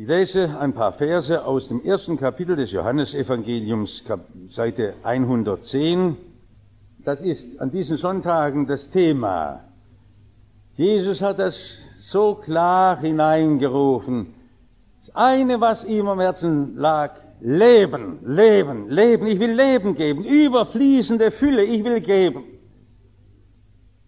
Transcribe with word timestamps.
Ich 0.00 0.06
lese 0.06 0.56
ein 0.60 0.74
paar 0.74 0.92
Verse 0.92 1.44
aus 1.44 1.66
dem 1.66 1.84
ersten 1.84 2.16
Kapitel 2.16 2.54
des 2.54 2.70
Johannesevangeliums, 2.70 4.04
Seite 4.48 4.94
110. 5.02 6.16
Das 7.04 7.20
ist 7.20 7.60
an 7.60 7.72
diesen 7.72 7.96
Sonntagen 7.96 8.68
das 8.68 8.90
Thema. 8.90 9.64
Jesus 10.76 11.20
hat 11.20 11.40
das 11.40 11.78
so 11.98 12.36
klar 12.36 13.00
hineingerufen. 13.00 14.32
Das 15.00 15.16
eine, 15.16 15.60
was 15.60 15.84
ihm 15.84 16.06
am 16.06 16.20
Herzen 16.20 16.76
lag, 16.76 17.16
Leben, 17.40 18.20
Leben, 18.24 18.88
Leben. 18.88 19.26
Ich 19.26 19.40
will 19.40 19.50
Leben 19.50 19.96
geben, 19.96 20.24
überfließende 20.24 21.32
Fülle, 21.32 21.64
ich 21.64 21.82
will 21.82 22.00
geben. 22.00 22.44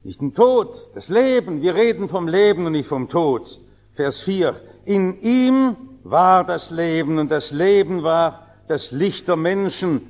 Nicht 0.05 0.21
den 0.21 0.35
Tod, 0.35 0.93
das 0.95 1.09
Leben. 1.09 1.63
Wir 1.63 1.75
reden 1.75 2.09
vom 2.09 2.29
Leben 2.29 2.65
und 2.67 2.73
nicht 2.75 2.87
vom 2.87 3.09
Tod. 3.09 3.59
Vers 3.97 4.21
4. 4.21 4.70
In 4.85 5.21
ihm 5.23 5.77
war 6.05 6.45
das 6.45 6.71
Leben 6.71 7.19
und 7.19 7.31
das 7.31 7.51
Leben 7.51 8.03
war 8.03 8.47
das 8.69 8.91
Licht 8.93 9.29
der 9.29 9.37
Menschen. 9.37 10.03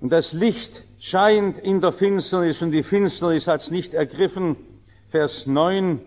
Und 0.00 0.10
das 0.10 0.32
Licht 0.32 0.82
scheint 0.98 1.58
in 1.58 1.80
der 1.80 1.92
Finsternis 1.92 2.62
und 2.62 2.72
die 2.72 2.82
Finsternis 2.82 3.46
hat 3.46 3.60
es 3.60 3.70
nicht 3.70 3.94
ergriffen. 3.94 4.56
Vers 5.10 5.46
9. 5.46 6.00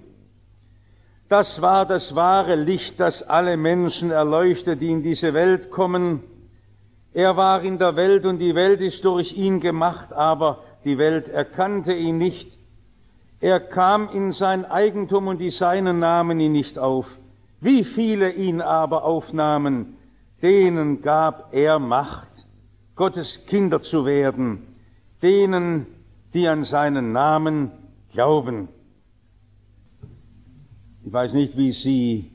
Das 1.30 1.62
war 1.62 1.86
das 1.86 2.16
wahre 2.16 2.56
Licht, 2.56 3.00
das 3.00 3.24
alle 3.24 3.56
Menschen 3.56 4.12
erleuchtet, 4.12 4.82
die 4.82 4.90
in 4.90 5.04
diese 5.04 5.34
Welt 5.34 5.70
kommen. 5.70 6.24
Er 7.14 7.38
war 7.38 7.64
in 7.64 7.78
der 7.80 7.96
Welt 7.96 8.26
und 8.26 8.40
die 8.40 8.56
Welt 8.56 8.82
ist 8.82 9.04
durch 9.06 9.34
ihn 9.34 9.60
gemacht, 9.60 10.12
aber 10.14 10.64
die 10.86 10.98
Welt 10.98 11.28
erkannte 11.28 11.94
ihn 11.94 12.18
nicht. 12.18 12.52
Er 13.40 13.60
kam 13.60 14.10
in 14.10 14.32
sein 14.32 14.66
Eigentum 14.66 15.28
und 15.28 15.38
die 15.38 15.52
Seinen 15.52 16.00
nahmen 16.00 16.40
ihn 16.40 16.52
nicht 16.52 16.78
auf. 16.78 17.18
Wie 17.62 17.84
viele 17.84 18.32
ihn 18.32 18.62
aber 18.62 19.04
aufnahmen, 19.04 19.98
denen 20.42 21.02
gab 21.02 21.54
er 21.54 21.80
Macht, 21.80 22.48
Gottes 22.96 23.46
Kinder 23.46 23.82
zu 23.82 24.06
werden, 24.06 24.62
denen, 25.22 25.88
die 26.34 26.48
an 26.48 26.64
seinen 26.64 27.12
Namen 27.12 27.72
glauben. 28.12 28.70
Ich 31.04 31.12
weiß 31.12 31.34
nicht, 31.34 31.58
wie 31.58 31.72
Sie 31.72 32.32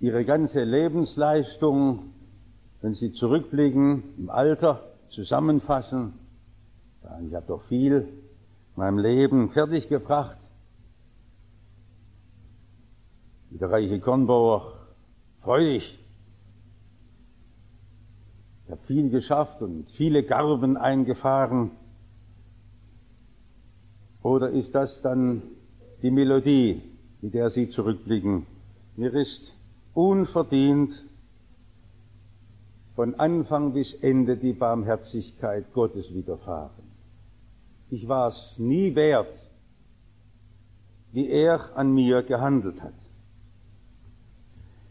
Ihre 0.00 0.24
ganze 0.24 0.64
Lebensleistung, 0.64 2.12
wenn 2.80 2.94
Sie 2.94 3.12
zurückblicken 3.12 4.02
im 4.18 4.30
Alter, 4.30 4.82
zusammenfassen. 5.08 6.14
Ich 7.26 7.34
habe 7.34 7.46
doch 7.46 7.62
viel 7.64 7.92
in 7.94 8.06
meinem 8.76 8.98
Leben 8.98 9.50
fertiggebracht. 9.50 10.38
Wie 13.34 13.35
der 13.50 13.70
reiche 13.70 14.00
Kornbauer, 14.00 14.72
freu 15.42 15.60
dich. 15.64 15.98
Ich 18.64 18.70
habe 18.72 18.82
viel 18.86 19.10
geschafft 19.10 19.62
und 19.62 19.88
viele 19.90 20.24
Garben 20.24 20.76
eingefahren. 20.76 21.70
Oder 24.22 24.50
ist 24.50 24.74
das 24.74 25.02
dann 25.02 25.42
die 26.02 26.10
Melodie, 26.10 26.82
mit 27.20 27.34
der 27.34 27.50
Sie 27.50 27.68
zurückblicken? 27.68 28.46
Mir 28.96 29.14
ist 29.14 29.52
unverdient 29.94 31.04
von 32.96 33.14
Anfang 33.14 33.72
bis 33.72 33.94
Ende 33.94 34.36
die 34.36 34.52
Barmherzigkeit 34.52 35.72
Gottes 35.72 36.12
widerfahren. 36.12 36.82
Ich 37.90 38.08
war 38.08 38.28
es 38.28 38.56
nie 38.58 38.94
wert, 38.96 39.48
wie 41.12 41.28
er 41.28 41.76
an 41.76 41.94
mir 41.94 42.22
gehandelt 42.22 42.82
hat. 42.82 42.94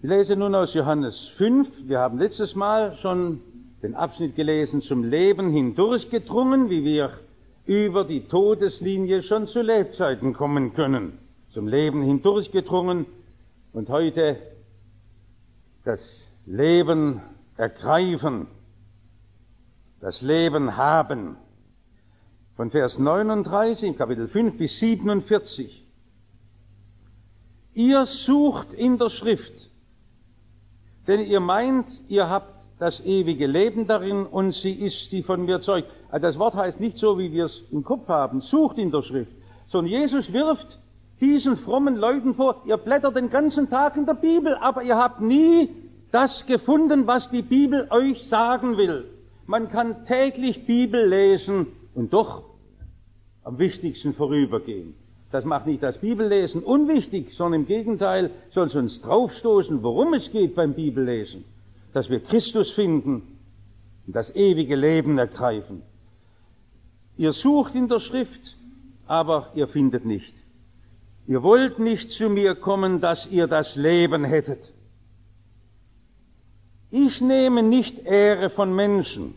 Ich 0.06 0.12
lese 0.12 0.36
nun 0.36 0.54
aus 0.54 0.76
Johannes 0.76 1.30
5. 1.30 1.88
Wir 1.88 1.98
haben 1.98 2.20
letztes 2.20 2.54
Mal 2.54 2.96
schon 2.98 3.42
den 3.82 3.96
Abschnitt 3.96 4.36
gelesen 4.36 4.84
zum 4.84 5.04
Leben 5.04 5.50
hindurchgedrungen, 5.52 6.70
wie 6.70 6.84
wir 6.84 7.20
über 7.66 8.04
die 8.04 8.28
Todeslinie 8.28 9.24
schon 9.24 9.48
zu 9.48 9.64
Lebzeiten 9.64 10.34
kommen 10.34 10.76
können. 10.76 11.18
Zum 11.50 11.68
Leben 11.68 12.04
hindurchgedrungen 12.04 13.08
und 13.74 13.90
heute 13.90 14.38
das 15.86 16.02
Leben 16.46 17.24
ergreifen, 17.58 18.46
das 20.02 20.22
Leben 20.22 20.78
haben. 20.78 21.36
Von 22.56 22.70
Vers 22.70 23.00
39, 23.00 23.98
Kapitel 23.98 24.28
5 24.28 24.56
bis 24.56 24.78
47. 24.78 25.84
Ihr 27.74 28.06
sucht 28.06 28.72
in 28.72 29.00
der 29.00 29.10
Schrift 29.10 29.72
denn 31.08 31.22
ihr 31.22 31.40
meint, 31.40 32.02
ihr 32.08 32.30
habt 32.30 32.56
das 32.80 33.00
ewige 33.06 33.48
Leben 33.48 33.88
darin 33.88 34.26
und 34.26 34.54
sie 34.54 34.74
ist 34.74 35.12
die 35.12 35.24
von 35.24 35.46
mir 35.46 35.62
zeugt. 35.62 35.90
Also 36.10 36.28
das 36.28 36.40
Wort 36.40 36.56
heißt 36.56 36.80
nicht 36.80 36.98
so, 36.98 37.18
wie 37.18 37.32
wir 37.32 37.46
es 37.46 37.64
im 37.72 37.84
Kopf 37.84 38.08
haben, 38.08 38.42
sucht 38.42 38.78
in 38.78 38.92
der 38.92 39.02
Schrift, 39.02 39.32
sondern 39.68 39.92
Jesus 39.92 40.34
wirft 40.34 40.80
diesen 41.22 41.56
frommen 41.56 41.96
Leuten 41.96 42.34
vor, 42.34 42.62
ihr 42.66 42.78
blättert 42.78 43.16
den 43.16 43.30
ganzen 43.30 43.70
Tag 43.70 43.96
in 43.96 44.06
der 44.06 44.16
Bibel, 44.16 44.56
aber 44.56 44.84
ihr 44.84 44.98
habt 44.98 45.22
nie 45.22 45.70
das 46.12 46.46
gefunden, 46.46 47.08
was 47.08 47.30
die 47.30 47.42
Bibel 47.42 47.88
euch 47.90 48.24
sagen 48.24 48.78
will. 48.78 49.06
Man 49.46 49.70
kann 49.70 50.06
täglich 50.06 50.66
Bibel 50.66 51.08
lesen 51.08 51.68
und 51.94 52.14
doch 52.14 52.44
am 53.44 53.60
wichtigsten 53.60 54.14
vorübergehen. 54.14 54.96
Das 55.36 55.44
macht 55.44 55.66
nicht 55.68 55.84
das 55.84 55.98
Bibellesen 55.98 56.64
unwichtig, 56.64 57.34
sondern 57.34 57.64
im 57.64 57.68
Gegenteil 57.68 58.32
soll 58.52 58.68
es 58.68 58.76
uns 58.76 59.02
draufstoßen, 59.02 59.84
worum 59.84 60.14
es 60.14 60.32
geht 60.32 60.56
beim 60.56 60.74
Bibellesen. 60.74 61.44
Dass 61.92 62.10
wir 62.10 62.22
Christus 62.22 62.70
finden 62.70 63.38
und 64.08 64.16
das 64.16 64.34
ewige 64.34 64.78
Leben 64.78 65.18
ergreifen. 65.18 65.82
Ihr 67.18 67.34
sucht 67.34 67.76
in 67.76 67.90
der 67.90 68.00
Schrift, 68.00 68.56
aber 69.08 69.52
ihr 69.56 69.68
findet 69.68 70.06
nicht. 70.06 70.34
Ihr 71.28 71.44
wollt 71.44 71.80
nicht 71.80 72.12
zu 72.12 72.30
mir 72.30 72.56
kommen, 72.56 73.02
dass 73.02 73.28
ihr 73.28 73.48
das 73.48 73.76
Leben 73.76 74.24
hättet. 74.24 74.72
Ich 76.92 77.20
nehme 77.20 77.62
nicht 77.62 78.06
Ehre 78.06 78.50
von 78.50 78.74
Menschen, 78.74 79.36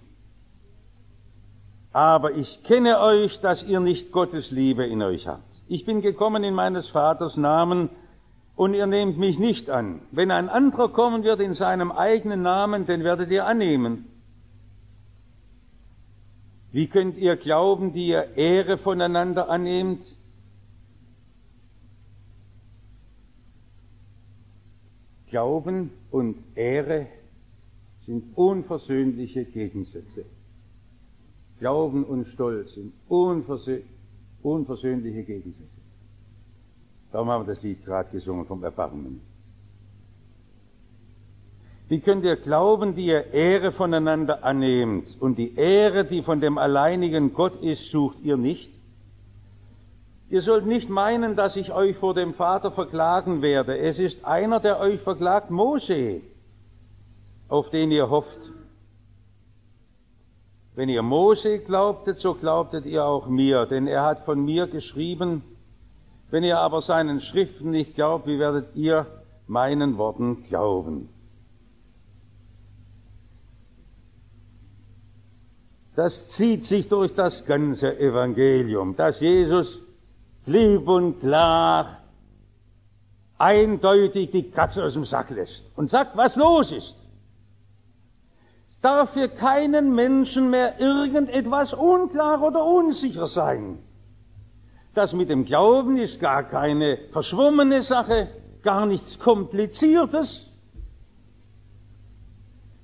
aber 1.92 2.36
ich 2.36 2.62
kenne 2.62 3.00
euch, 3.00 3.40
dass 3.40 3.64
ihr 3.64 3.80
nicht 3.80 4.12
Gottes 4.12 4.52
Liebe 4.52 4.86
in 4.86 5.02
euch 5.02 5.26
habt. 5.26 5.47
Ich 5.70 5.84
bin 5.84 6.00
gekommen 6.00 6.44
in 6.44 6.54
meines 6.54 6.88
Vaters 6.88 7.36
Namen 7.36 7.90
und 8.56 8.72
ihr 8.72 8.86
nehmt 8.86 9.18
mich 9.18 9.38
nicht 9.38 9.68
an. 9.68 10.00
Wenn 10.10 10.30
ein 10.30 10.48
anderer 10.48 10.88
kommen 10.88 11.24
wird 11.24 11.40
in 11.40 11.52
seinem 11.52 11.92
eigenen 11.92 12.40
Namen, 12.40 12.86
den 12.86 13.04
werdet 13.04 13.30
ihr 13.30 13.46
annehmen. 13.46 14.06
Wie 16.72 16.86
könnt 16.86 17.18
ihr 17.18 17.36
glauben, 17.36 17.92
die 17.92 18.08
ihr 18.08 18.36
Ehre 18.36 18.78
voneinander 18.78 19.50
annehmt? 19.50 20.06
Glauben 25.26 25.90
und 26.10 26.36
Ehre 26.54 27.08
sind 28.00 28.34
unversöhnliche 28.38 29.44
Gegensätze. 29.44 30.24
Glauben 31.58 32.04
und 32.04 32.26
Stolz 32.26 32.72
sind 32.72 32.94
unversöhnliche 33.08 33.97
unversöhnliche 34.42 35.22
Gegensätze. 35.22 35.80
Darum 37.12 37.28
haben 37.30 37.46
wir 37.46 37.54
das 37.54 37.62
Lied 37.62 37.84
gerade 37.84 38.10
gesungen 38.10 38.46
vom 38.46 38.62
Erbarmen. 38.62 39.20
Wie 41.88 42.00
könnt 42.00 42.24
ihr 42.24 42.36
glauben, 42.36 42.94
die 42.94 43.06
ihr 43.06 43.32
Ehre 43.32 43.72
voneinander 43.72 44.44
annehmt 44.44 45.16
und 45.20 45.38
die 45.38 45.56
Ehre, 45.56 46.04
die 46.04 46.22
von 46.22 46.40
dem 46.40 46.58
alleinigen 46.58 47.32
Gott 47.32 47.62
ist, 47.62 47.86
sucht 47.86 48.20
ihr 48.22 48.36
nicht? 48.36 48.68
Ihr 50.28 50.42
sollt 50.42 50.66
nicht 50.66 50.90
meinen, 50.90 51.34
dass 51.34 51.56
ich 51.56 51.72
euch 51.72 51.96
vor 51.96 52.12
dem 52.12 52.34
Vater 52.34 52.70
verklagen 52.70 53.40
werde. 53.40 53.78
Es 53.78 53.98
ist 53.98 54.26
einer, 54.26 54.60
der 54.60 54.78
euch 54.78 55.00
verklagt, 55.00 55.50
Mose, 55.50 56.20
auf 57.48 57.70
den 57.70 57.90
ihr 57.90 58.10
hofft. 58.10 58.52
Wenn 60.78 60.90
ihr 60.90 61.02
Mose 61.02 61.58
glaubtet, 61.58 62.18
so 62.18 62.34
glaubtet 62.34 62.86
ihr 62.86 63.04
auch 63.04 63.26
mir, 63.26 63.66
denn 63.66 63.88
er 63.88 64.04
hat 64.04 64.24
von 64.24 64.44
mir 64.44 64.68
geschrieben. 64.68 65.42
Wenn 66.30 66.44
ihr 66.44 66.60
aber 66.60 66.82
seinen 66.82 67.20
Schriften 67.20 67.70
nicht 67.70 67.96
glaubt, 67.96 68.28
wie 68.28 68.38
werdet 68.38 68.76
ihr 68.76 69.04
meinen 69.48 69.98
Worten 69.98 70.44
glauben? 70.44 71.08
Das 75.96 76.28
zieht 76.28 76.64
sich 76.64 76.88
durch 76.88 77.12
das 77.12 77.44
ganze 77.44 77.98
Evangelium, 77.98 78.94
dass 78.94 79.18
Jesus 79.18 79.80
lieb 80.46 80.86
und 80.86 81.18
klar 81.18 82.04
eindeutig 83.36 84.30
die 84.30 84.48
Katze 84.48 84.84
aus 84.84 84.92
dem 84.92 85.06
Sack 85.06 85.30
lässt 85.30 85.64
und 85.74 85.90
sagt, 85.90 86.16
was 86.16 86.36
los 86.36 86.70
ist. 86.70 86.94
Es 88.68 88.80
darf 88.80 89.14
für 89.14 89.30
keinen 89.30 89.94
Menschen 89.94 90.50
mehr 90.50 90.78
irgendetwas 90.78 91.72
unklar 91.72 92.42
oder 92.42 92.64
unsicher 92.66 93.26
sein. 93.26 93.78
Das 94.94 95.14
mit 95.14 95.30
dem 95.30 95.46
Glauben 95.46 95.96
ist 95.96 96.20
gar 96.20 96.42
keine 96.42 96.98
verschwommene 97.10 97.82
Sache, 97.82 98.28
gar 98.62 98.84
nichts 98.84 99.18
Kompliziertes. 99.18 100.50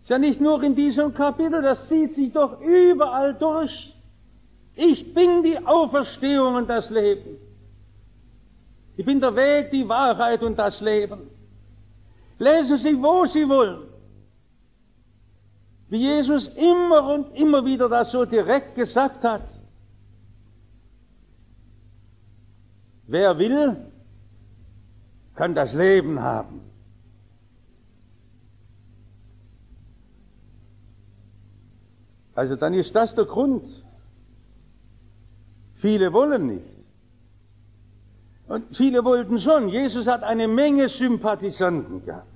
Ist 0.00 0.10
ja 0.10 0.18
nicht 0.18 0.40
nur 0.40 0.62
in 0.62 0.74
diesem 0.74 1.12
Kapitel, 1.12 1.60
das 1.60 1.86
zieht 1.86 2.14
sich 2.14 2.32
doch 2.32 2.60
überall 2.62 3.34
durch. 3.34 3.94
Ich 4.74 5.12
bin 5.12 5.42
die 5.42 5.58
Auferstehung 5.66 6.54
und 6.54 6.68
das 6.68 6.88
Leben. 6.88 7.36
Ich 8.96 9.04
bin 9.04 9.20
der 9.20 9.36
Weg, 9.36 9.70
die 9.70 9.86
Wahrheit 9.86 10.42
und 10.42 10.58
das 10.58 10.80
Leben. 10.80 11.28
Lesen 12.38 12.78
Sie, 12.78 13.02
wo 13.02 13.26
Sie 13.26 13.46
wollen. 13.46 13.93
Wie 15.88 15.98
Jesus 15.98 16.48
immer 16.48 17.12
und 17.12 17.34
immer 17.36 17.64
wieder 17.64 17.88
das 17.88 18.10
so 18.10 18.24
direkt 18.24 18.74
gesagt 18.74 19.22
hat. 19.24 19.48
Wer 23.06 23.38
will, 23.38 23.76
kann 25.34 25.54
das 25.54 25.74
Leben 25.74 26.20
haben. 26.20 26.60
Also 32.34 32.56
dann 32.56 32.74
ist 32.74 32.94
das 32.94 33.14
der 33.14 33.26
Grund. 33.26 33.64
Viele 35.76 36.12
wollen 36.12 36.46
nicht. 36.46 36.64
Und 38.48 38.76
viele 38.76 39.04
wollten 39.04 39.38
schon. 39.38 39.68
Jesus 39.68 40.06
hat 40.06 40.22
eine 40.22 40.48
Menge 40.48 40.88
Sympathisanten 40.88 42.04
gehabt. 42.04 42.26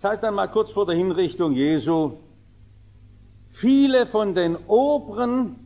Das 0.00 0.12
heißt 0.12 0.24
einmal 0.24 0.50
kurz 0.50 0.70
vor 0.70 0.86
der 0.86 0.96
Hinrichtung 0.96 1.52
Jesu, 1.52 2.18
viele 3.54 4.06
von 4.06 4.34
den 4.34 4.56
Oberen 4.66 5.56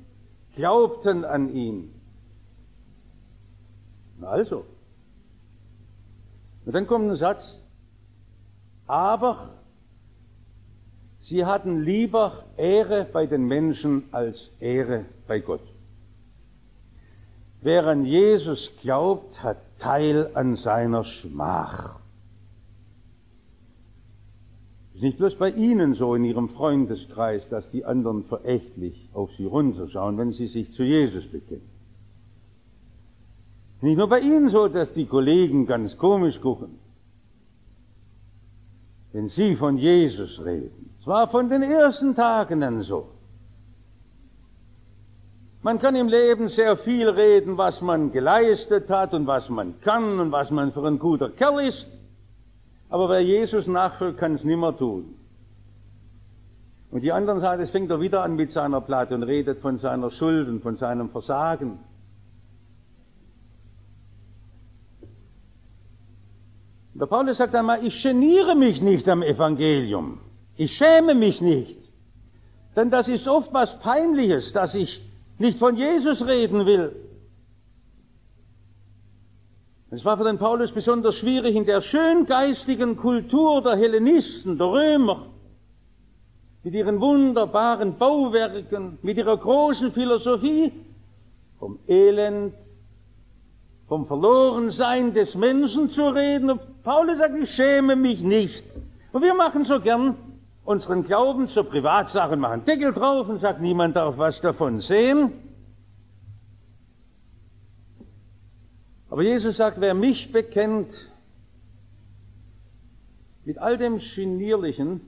glaubten 0.55 1.25
an 1.25 1.52
ihn. 1.52 1.93
Also. 4.23 4.64
Und 6.64 6.75
dann 6.75 6.87
kommt 6.87 7.11
ein 7.11 7.17
Satz, 7.17 7.56
aber 8.87 9.50
Sie 11.20 11.44
hatten 11.44 11.81
lieber 11.81 12.44
Ehre 12.56 13.05
bei 13.05 13.26
den 13.26 13.44
Menschen 13.46 14.05
als 14.12 14.50
Ehre 14.61 15.05
bei 15.26 15.41
Gott. 15.41 15.61
Wer 17.61 17.87
an 17.87 18.05
Jesus 18.05 18.70
glaubt, 18.81 19.43
hat 19.43 19.58
Teil 19.79 20.31
an 20.34 20.56
seiner 20.56 21.05
Schmach. 21.05 21.96
Es 24.81 24.87
ist 24.98 25.02
nicht 25.02 25.18
bloß 25.18 25.36
bei 25.36 25.50
Ihnen 25.50 25.94
so 25.94 26.16
in 26.16 26.24
Ihrem 26.24 26.48
Freundeskreis, 26.48 27.48
dass 27.48 27.70
die 27.70 27.84
anderen 27.84 28.24
verächtlich 28.24 29.08
auf 29.12 29.30
Sie 29.38 29.44
runterschauen, 29.44 30.18
wenn 30.18 30.32
Sie 30.32 30.48
sich 30.48 30.72
zu 30.72 30.82
Jesus 30.82 31.24
bekennen. 31.28 31.70
Nicht 33.80 33.96
nur 33.96 34.08
bei 34.08 34.18
Ihnen 34.18 34.48
so, 34.48 34.66
dass 34.66 34.92
die 34.92 35.06
Kollegen 35.06 35.66
ganz 35.66 35.96
komisch 35.96 36.40
gucken, 36.40 36.80
wenn 39.12 39.28
Sie 39.28 39.54
von 39.54 39.76
Jesus 39.76 40.44
reden. 40.44 40.90
Es 40.98 41.06
war 41.06 41.28
von 41.28 41.48
den 41.48 41.62
ersten 41.62 42.16
Tagen 42.16 42.64
an 42.64 42.80
so. 42.82 43.06
Man 45.62 45.78
kann 45.78 45.94
im 45.94 46.08
Leben 46.08 46.48
sehr 46.48 46.76
viel 46.76 47.08
reden, 47.08 47.56
was 47.56 47.80
man 47.82 48.10
geleistet 48.10 48.90
hat 48.90 49.14
und 49.14 49.28
was 49.28 49.48
man 49.48 49.80
kann 49.80 50.18
und 50.18 50.32
was 50.32 50.50
man 50.50 50.72
für 50.72 50.84
ein 50.84 50.98
guter 50.98 51.30
Kerl 51.30 51.60
ist. 51.68 51.86
Aber 52.90 53.08
wer 53.08 53.20
Jesus 53.20 53.67
nachfolgt, 53.67 54.19
kann 54.19 54.35
es 54.35 54.44
nimmer 54.44 54.76
tun. 54.76 55.14
Und 56.90 57.02
die 57.02 57.12
anderen 57.12 57.40
sagen, 57.40 57.62
es 57.62 57.70
fängt 57.70 57.90
er 57.90 58.00
wieder 58.00 58.23
an 58.23 58.37
mit 58.37 58.50
seiner 58.50 58.81
Platte 58.81 59.14
und 59.14 59.23
redet 59.23 59.61
von 59.61 59.79
seiner 59.79 60.11
Schuld 60.11 60.49
und 60.49 60.62
von 60.62 60.79
seinem 60.79 61.11
Versagen. 61.11 61.79
Der 66.94 67.06
Paulus 67.06 67.37
sagt 67.37 67.55
einmal, 67.55 67.85
ich 67.85 68.02
geniere 68.02 68.56
mich 68.56 68.81
nicht 68.81 69.08
am 69.08 69.23
Evangelium. 69.23 70.19
Ich 70.56 70.73
schäme 70.76 71.14
mich 71.14 71.41
nicht. 71.41 71.79
Denn 72.75 72.91
das 72.91 73.06
ist 73.06 73.29
oft 73.29 73.52
was 73.52 73.79
Peinliches, 73.79 74.52
dass 74.52 74.75
ich 74.75 75.00
nicht 75.38 75.58
von 75.58 75.76
Jesus 75.76 76.26
reden 76.26 76.67
will. 76.67 76.96
Es 79.90 80.05
war 80.05 80.19
für 80.19 80.25
den 80.25 80.37
Paulus 80.37 80.70
besonders 80.70 81.17
schwierig 81.17 81.56
in 81.56 81.64
der 81.64 81.81
schöngeistigen 81.81 82.96
Kultur 82.96 83.62
der 83.62 83.76
Hellenisten, 83.76 84.58
der 84.58 84.67
Römer, 84.67 85.29
mit 86.62 86.75
ihren 86.75 87.00
wunderbaren 87.00 87.96
Bauwerken, 87.96 88.99
mit 89.00 89.17
ihrer 89.17 89.38
großen 89.38 89.90
Philosophie, 89.93 90.73
vom 91.58 91.79
Elend, 91.88 92.55
vom 93.88 94.06
Verlorensein 94.06 95.14
des 95.14 95.35
Menschen 95.35 95.88
zu 95.88 96.08
reden. 96.08 96.50
Und 96.50 96.82
Paulus 96.82 97.17
sagt, 97.17 97.38
ich 97.38 97.50
schäme 97.50 97.96
mich 97.96 98.20
nicht. 98.20 98.64
Und 99.12 99.23
wir 99.23 99.32
machen 99.32 99.64
so 99.64 99.81
gern 99.81 100.17
unseren 100.67 101.02
Glauben 101.02 101.46
zur 101.46 101.64
Privatsache, 101.64 102.37
machen 102.37 102.62
Deckel 102.67 102.93
drauf 102.93 103.26
und 103.26 103.41
sagt, 103.41 103.62
niemand 103.62 103.96
darf 103.96 104.19
was 104.19 104.43
davon 104.43 104.82
sehen. 104.82 105.32
Aber 109.10 109.22
Jesus 109.22 109.56
sagt, 109.56 109.81
wer 109.81 109.94
mich 109.94 110.32
bekennt, 110.32 111.10
mit 113.44 113.58
all 113.58 113.78
dem 113.78 113.99
Genierlichen 113.99 115.00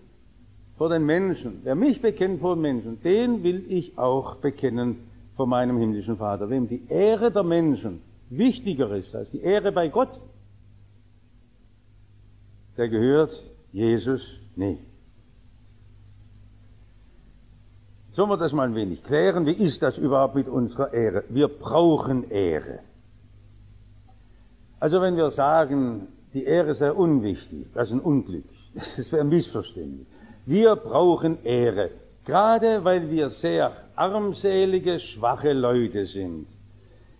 vor 0.79 0.88
den 0.88 1.05
Menschen, 1.05 1.61
wer 1.62 1.75
mich 1.75 2.00
bekennt 2.00 2.41
vor 2.41 2.56
den 2.56 2.62
Menschen, 2.62 3.02
den 3.02 3.43
will 3.43 3.67
ich 3.69 3.99
auch 3.99 4.37
bekennen 4.37 4.97
vor 5.37 5.47
meinem 5.47 5.76
himmlischen 5.76 6.17
Vater. 6.17 6.49
Wem 6.49 6.67
die 6.67 6.82
Ehre 6.88 7.31
der 7.31 7.43
Menschen 7.43 8.00
wichtiger 8.31 8.97
ist 8.97 9.14
als 9.14 9.31
die 9.31 9.43
Ehre 9.43 9.73
bei 9.73 9.88
Gott, 9.88 10.19
der 12.79 12.88
gehört 12.88 13.32
Jesus 13.73 14.23
nicht. 14.56 14.81
Sollen 18.12 18.31
wir 18.31 18.38
das 18.38 18.55
mal 18.55 18.67
ein 18.67 18.75
wenig 18.75 19.05
klären? 19.05 19.44
Wie 19.44 19.52
ist 19.52 19.82
das 19.82 19.99
überhaupt 19.99 20.35
mit 20.35 20.49
unserer 20.49 20.93
Ehre? 20.94 21.25
Wir 21.29 21.49
brauchen 21.49 22.31
Ehre. 22.31 22.81
Also 24.81 25.03
wenn 25.03 25.17
wir 25.17 25.31
sagen, 25.31 26.09
die 26.32 26.44
Ehre 26.44 26.75
sei 26.75 26.91
unwichtig, 26.91 27.67
das 27.75 27.88
ist 27.88 27.94
ein 27.94 28.00
Unglück. 28.00 28.44
Das 28.97 29.12
wäre 29.12 29.25
missverständlich. 29.25 30.06
Wir 30.47 30.75
brauchen 30.77 31.44
Ehre, 31.44 31.91
gerade 32.25 32.82
weil 32.85 33.11
wir 33.11 33.29
sehr 33.29 33.73
armselige, 33.94 34.99
schwache 34.99 35.53
Leute 35.53 36.06
sind. 36.06 36.47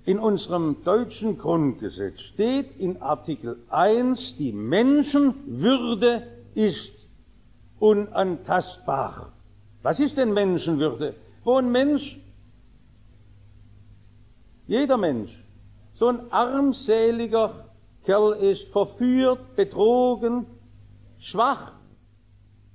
In 0.07 0.19
unserem 0.19 0.83
deutschen 0.85 1.37
Grundgesetz 1.37 2.21
steht 2.21 2.79
in 2.79 3.03
Artikel 3.03 3.57
1, 3.69 4.37
die 4.37 4.53
Menschenwürde 4.53 6.23
ist 6.55 6.93
unantastbar. 7.79 9.33
Was 9.83 10.01
ist 10.01 10.17
denn 10.17 10.33
Menschenwürde? 10.33 11.15
Wo 11.45 11.57
ein 11.57 11.71
Mensch, 11.71 12.19
jeder 14.67 14.97
Mensch, 14.97 15.40
so 16.01 16.09
ein 16.09 16.33
armseliger 16.33 17.67
Kerl 18.05 18.33
ist, 18.33 18.69
verführt, 18.73 19.55
betrogen, 19.55 20.47
schwach. 21.19 21.73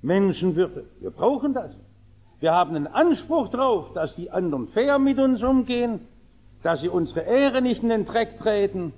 Menschenwürde. 0.00 0.84
Wir 1.00 1.10
brauchen 1.10 1.52
das. 1.52 1.72
Wir 2.38 2.52
haben 2.52 2.76
einen 2.76 2.86
Anspruch 2.86 3.48
darauf, 3.48 3.92
dass 3.94 4.14
die 4.14 4.30
anderen 4.30 4.68
fair 4.68 5.00
mit 5.00 5.18
uns 5.18 5.42
umgehen, 5.42 6.06
dass 6.62 6.82
sie 6.82 6.88
unsere 6.88 7.22
Ehre 7.22 7.60
nicht 7.62 7.82
in 7.82 7.88
den 7.88 8.04
Dreck 8.04 8.38
treten. 8.38 8.92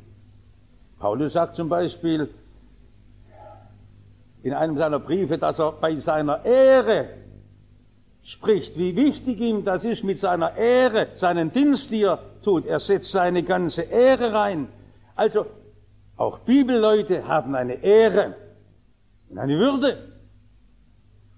Paulus 0.98 1.32
sagt 1.32 1.56
zum 1.56 1.70
Beispiel 1.70 2.28
in 4.42 4.52
einem 4.52 4.76
seiner 4.76 4.98
Briefe, 4.98 5.38
dass 5.38 5.58
er 5.58 5.72
bei 5.72 5.96
seiner 5.96 6.44
Ehre 6.44 7.08
spricht, 8.28 8.76
wie 8.76 8.94
wichtig 8.94 9.40
ihm 9.40 9.64
das 9.64 9.86
ist 9.86 10.04
mit 10.04 10.18
seiner 10.18 10.54
Ehre, 10.54 11.08
seinen 11.16 11.50
Dienst, 11.50 11.90
die 11.90 12.02
er 12.02 12.18
tut. 12.42 12.66
Er 12.66 12.78
setzt 12.78 13.10
seine 13.10 13.42
ganze 13.42 13.80
Ehre 13.80 14.34
rein. 14.34 14.68
Also, 15.16 15.46
auch 16.18 16.40
Bibelleute 16.40 17.26
haben 17.26 17.54
eine 17.54 17.82
Ehre 17.82 18.34
und 19.30 19.38
eine 19.38 19.58
Würde. 19.58 19.96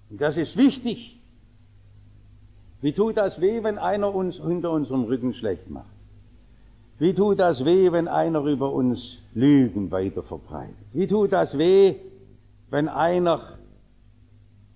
Und 0.09 0.19
das 0.19 0.35
ist 0.35 0.57
wichtig. 0.57 1.17
Wie 2.81 2.91
tut 2.91 3.15
das 3.15 3.39
weh, 3.39 3.63
wenn 3.63 3.77
einer 3.77 4.13
uns 4.13 4.35
hinter 4.35 4.71
unserem 4.71 5.05
Rücken 5.05 5.33
schlecht 5.33 5.69
macht? 5.69 5.85
Wie 6.99 7.13
tut 7.13 7.39
das 7.39 7.63
weh, 7.63 7.93
wenn 7.93 8.09
einer 8.09 8.43
über 8.43 8.73
uns 8.73 9.17
Lügen 9.33 9.91
weiter 9.91 10.23
verbreitet? 10.23 10.75
Wie 10.91 11.07
tut 11.07 11.31
das 11.31 11.57
weh, 11.57 11.95
wenn 12.69 12.89
einer 12.89 13.59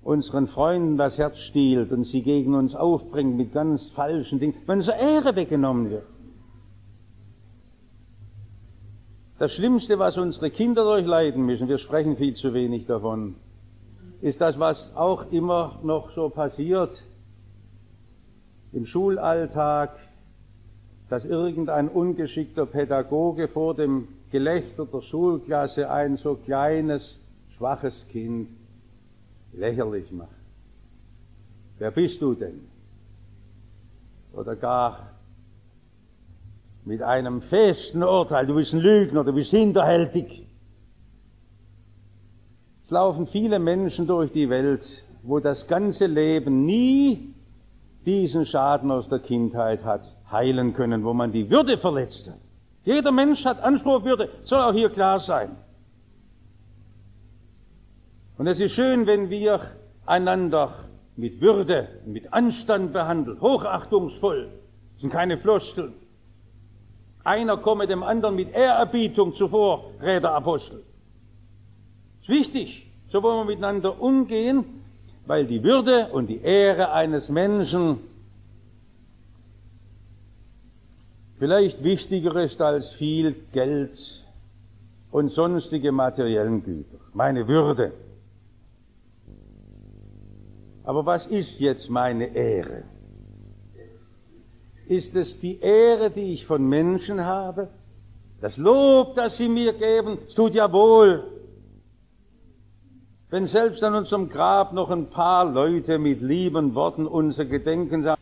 unseren 0.06 0.46
Freunden 0.46 0.98
das 0.98 1.18
Herz 1.18 1.40
stiehlt 1.40 1.92
und 1.92 2.06
sie 2.06 2.22
gegen 2.22 2.54
uns 2.54 2.76
aufbringt 2.76 3.36
mit 3.36 3.52
ganz 3.52 3.90
falschen 3.90 4.40
Dingen, 4.40 4.54
wenn 4.68 4.78
unsere 4.78 5.00
Ehre 5.00 5.36
weggenommen 5.36 5.90
wird. 5.90 6.06
Das 9.40 9.52
Schlimmste, 9.52 9.98
was 9.98 10.16
unsere 10.18 10.52
Kinder 10.52 10.84
durchleiden 10.84 11.44
müssen, 11.44 11.68
wir 11.68 11.80
sprechen 11.80 12.18
viel 12.18 12.36
zu 12.36 12.54
wenig 12.54 12.86
davon, 12.86 13.36
ist 14.22 14.40
das, 14.40 14.60
was 14.60 14.96
auch 14.96 15.32
immer 15.32 15.80
noch 15.82 16.12
so 16.12 16.30
passiert 16.30 17.04
im 18.74 18.86
Schulalltag, 18.86 19.98
dass 21.10 21.26
irgendein 21.26 21.90
ungeschickter 21.90 22.68
Pädagoge 22.68 23.48
vor 23.48 23.74
dem 23.74 24.08
Gelächter 24.32 24.86
der 24.86 25.02
Schulklasse 25.02 25.90
ein 25.90 26.18
so 26.18 26.36
kleines, 26.36 27.20
schwaches 27.58 28.08
Kind 28.10 28.50
lächerlich 29.58 30.12
macht. 30.12 30.30
wer 31.78 31.92
bist 31.92 32.22
du 32.22 32.34
denn? 32.34 32.62
Oder 34.34 34.56
gar 34.56 35.12
mit 36.84 37.02
einem 37.02 37.42
festen 37.42 38.04
Urteil, 38.04 38.46
du 38.46 38.56
bist 38.56 38.74
ein 38.74 38.80
Lügner, 38.80 39.24
du 39.24 39.34
bist 39.34 39.52
hinterhältig. 39.52 40.46
Es 42.84 42.92
laufen 42.92 43.26
viele 43.26 43.58
Menschen 43.58 44.06
durch 44.06 44.32
die 44.32 44.50
Welt, 44.50 45.04
wo 45.24 45.40
das 45.40 45.68
ganze 45.68 46.06
Leben 46.06 46.66
nie 46.66 47.34
diesen 48.06 48.46
Schaden 48.46 48.92
aus 48.92 49.10
der 49.10 49.20
Kindheit 49.20 49.84
hat 49.84 50.16
heilen 50.32 50.74
können, 50.74 51.04
wo 51.04 51.14
man 51.14 51.32
die 51.32 51.50
Würde 51.50 51.78
verletzt 51.78 52.28
hat. 52.28 52.40
Jeder 52.84 53.12
Mensch 53.12 53.44
hat 53.46 53.64
Anspruch 53.64 53.96
auf 53.96 54.04
Würde, 54.04 54.30
soll 54.44 54.60
auch 54.60 54.74
hier 54.74 54.90
klar 54.90 55.20
sein. 55.20 55.56
Und 58.38 58.48
es 58.48 58.60
ist 58.60 58.74
schön, 58.74 59.08
wenn 59.08 59.30
wir 59.30 59.62
einander 60.06 60.74
mit 61.16 61.42
Würde, 61.42 61.88
mit 62.06 62.34
Anstand 62.34 62.92
behandeln, 62.92 63.40
hochachtungsvoll. 63.40 64.50
Das 64.94 65.02
sind 65.02 65.12
keine 65.12 65.38
Floskeln. 65.38 65.94
Einer 67.24 67.58
komme 67.58 67.88
dem 67.88 68.04
anderen 68.04 68.36
mit 68.36 68.54
Ehrerbietung 68.54 69.34
zuvor, 69.34 69.92
rät 70.02 70.24
der 70.24 70.34
Apostel. 70.34 70.84
Ist 72.22 72.30
wichtig. 72.30 72.86
So 73.12 73.24
wollen 73.24 73.40
wir 73.40 73.46
miteinander 73.46 74.00
umgehen, 74.02 74.66
weil 75.26 75.46
die 75.46 75.64
Würde 75.64 76.10
und 76.12 76.28
die 76.28 76.42
Ehre 76.42 76.92
eines 76.92 77.30
Menschen 77.30 78.00
vielleicht 81.40 81.84
wichtiger 81.84 82.36
ist 82.44 82.62
als 82.62 82.92
viel 82.94 83.36
Geld 83.54 84.24
und 85.12 85.30
sonstige 85.30 85.92
materiellen 85.92 86.64
Güter. 86.64 86.98
Meine 87.14 87.48
Würde. 87.48 87.94
Aber 90.86 91.06
was 91.06 91.26
ist 91.26 91.60
jetzt 91.60 91.90
meine 91.90 92.36
Ehre? 92.36 92.84
Ist 94.88 95.16
es 95.16 95.40
die 95.40 95.60
Ehre, 95.60 96.12
die 96.12 96.34
ich 96.34 96.46
von 96.46 96.68
Menschen 96.68 97.26
habe? 97.26 97.70
Das 98.40 98.58
Lob, 98.58 99.16
das 99.16 99.38
sie 99.38 99.50
mir 99.50 99.74
geben, 99.74 100.20
es 100.28 100.36
tut 100.36 100.54
ja 100.54 100.72
wohl. 100.72 101.24
Wenn 103.32 103.48
selbst 103.48 103.84
an 103.84 103.96
unserem 103.96 104.30
Grab 104.30 104.74
noch 104.74 104.92
ein 104.92 105.10
paar 105.10 105.52
Leute 105.52 105.98
mit 105.98 106.22
lieben 106.22 106.76
Worten 106.76 107.08
unser 107.08 107.46
Gedenken 107.46 108.04
sagen, 108.04 108.22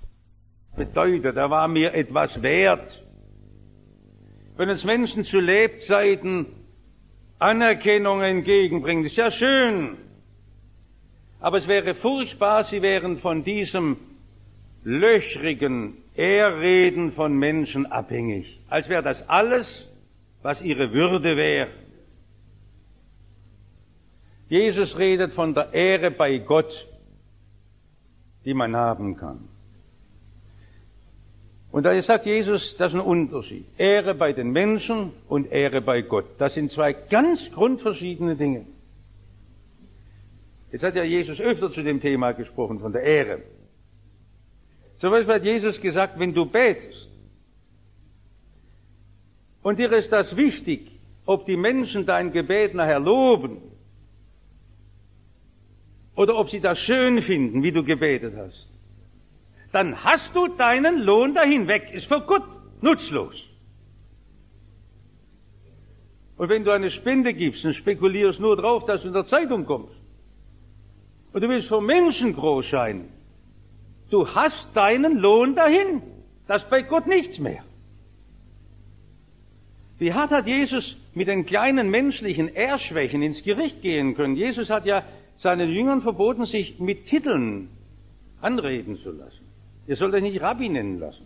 bedeutet, 0.77 1.35
er 1.35 1.49
war 1.49 1.67
mir 1.67 1.93
etwas 1.93 2.41
wert. 2.41 3.03
Wenn 4.55 4.69
uns 4.69 4.85
Menschen 4.85 5.25
zu 5.25 5.41
Lebzeiten 5.41 6.45
Anerkennung 7.39 8.21
entgegenbringen, 8.21 9.03
ist 9.03 9.17
ja 9.17 9.29
schön. 9.29 9.97
Aber 11.43 11.57
es 11.57 11.67
wäre 11.67 11.93
furchtbar, 11.93 12.63
sie 12.63 12.81
wären 12.81 13.17
von 13.17 13.43
diesem 13.43 13.97
löchrigen 14.85 15.97
Ehrreden 16.15 17.11
von 17.11 17.37
Menschen 17.37 17.85
abhängig, 17.85 18.61
als 18.69 18.87
wäre 18.87 19.03
das 19.03 19.27
alles, 19.27 19.89
was 20.41 20.61
ihre 20.61 20.93
Würde 20.93 21.35
wäre. 21.35 21.67
Jesus 24.47 24.97
redet 24.97 25.33
von 25.33 25.53
der 25.53 25.73
Ehre 25.73 26.11
bei 26.11 26.37
Gott, 26.37 26.87
die 28.45 28.53
man 28.53 28.73
haben 28.73 29.17
kann. 29.17 29.49
Und 31.73 31.83
da 31.83 32.01
sagt 32.01 32.25
Jesus, 32.25 32.77
das 32.77 32.93
ist 32.93 32.99
ein 32.99 33.05
Unterschied. 33.05 33.65
Ehre 33.77 34.15
bei 34.15 34.31
den 34.31 34.51
Menschen 34.51 35.11
und 35.27 35.51
Ehre 35.51 35.81
bei 35.81 36.03
Gott. 36.03 36.25
Das 36.37 36.53
sind 36.53 36.71
zwei 36.71 36.93
ganz 36.93 37.51
grundverschiedene 37.51 38.37
Dinge. 38.37 38.65
Jetzt 40.73 40.81
hat 40.81 40.95
ja 40.95 41.03
Jesus 41.03 41.39
öfter 41.39 41.69
zu 41.69 41.83
dem 41.83 42.01
Thema 42.01 42.31
gesprochen, 42.31 42.79
von 42.79 42.91
der 42.91 43.03
Ehre. 43.03 43.43
Zum 44.97 45.11
Beispiel 45.11 45.35
hat 45.35 45.45
Jesus 45.45 45.79
gesagt, 45.79 46.17
wenn 46.17 46.33
du 46.33 46.47
betest 46.47 47.09
und 49.61 49.77
dir 49.77 49.91
ist 49.91 50.11
das 50.11 50.35
wichtig, 50.35 50.99
ob 51.27 51.45
die 51.45 51.57
Menschen 51.57 52.07
dein 52.07 52.31
Gebet 52.31 52.73
nachher 52.73 52.99
loben 52.99 53.61
oder 56.15 56.35
ob 56.37 56.49
sie 56.49 56.59
das 56.59 56.79
schön 56.79 57.21
finden, 57.21 57.61
wie 57.61 57.71
du 57.71 57.83
gebetet 57.83 58.33
hast, 58.35 58.67
dann 59.71 60.03
hast 60.03 60.35
du 60.35 60.47
deinen 60.47 61.03
Lohn 61.03 61.35
dahin 61.35 61.67
weg, 61.67 61.91
ist 61.93 62.07
für 62.07 62.21
Gott 62.21 62.47
nutzlos. 62.81 63.45
Und 66.35 66.49
wenn 66.49 66.63
du 66.63 66.71
eine 66.71 66.89
Spende 66.89 67.35
gibst 67.35 67.63
und 67.63 67.75
spekulierst 67.75 68.39
nur 68.39 68.57
drauf, 68.57 68.85
dass 68.85 69.03
du 69.03 69.09
in 69.09 69.13
der 69.13 69.25
Zeitung 69.25 69.67
kommst, 69.67 70.02
und 71.33 71.41
du 71.41 71.49
willst 71.49 71.67
vor 71.67 71.81
Menschen 71.81 72.35
groß 72.35 72.65
scheinen, 72.65 73.09
du 74.09 74.27
hast 74.27 74.75
deinen 74.75 75.17
Lohn 75.17 75.55
dahin. 75.55 76.01
Das 76.47 76.63
ist 76.63 76.69
bei 76.69 76.81
Gott 76.81 77.07
nichts 77.07 77.39
mehr. 77.39 77.63
Wie 79.97 80.13
hart 80.13 80.31
hat 80.31 80.47
Jesus 80.47 80.97
mit 81.13 81.27
den 81.27 81.45
kleinen 81.45 81.89
menschlichen 81.89 82.49
Ehrschwächen 82.49 83.21
ins 83.21 83.43
Gericht 83.43 83.81
gehen 83.81 84.15
können? 84.15 84.35
Jesus 84.35 84.69
hat 84.69 84.85
ja 84.85 85.03
seinen 85.37 85.69
Jüngern 85.69 86.01
verboten, 86.01 86.45
sich 86.45 86.79
mit 86.79 87.05
Titeln 87.05 87.69
anreden 88.41 88.97
zu 88.97 89.11
lassen. 89.11 89.43
Ihr 89.87 89.95
sollt 89.95 90.13
euch 90.13 90.23
nicht 90.23 90.41
Rabbi 90.41 90.69
nennen 90.69 90.99
lassen. 90.99 91.25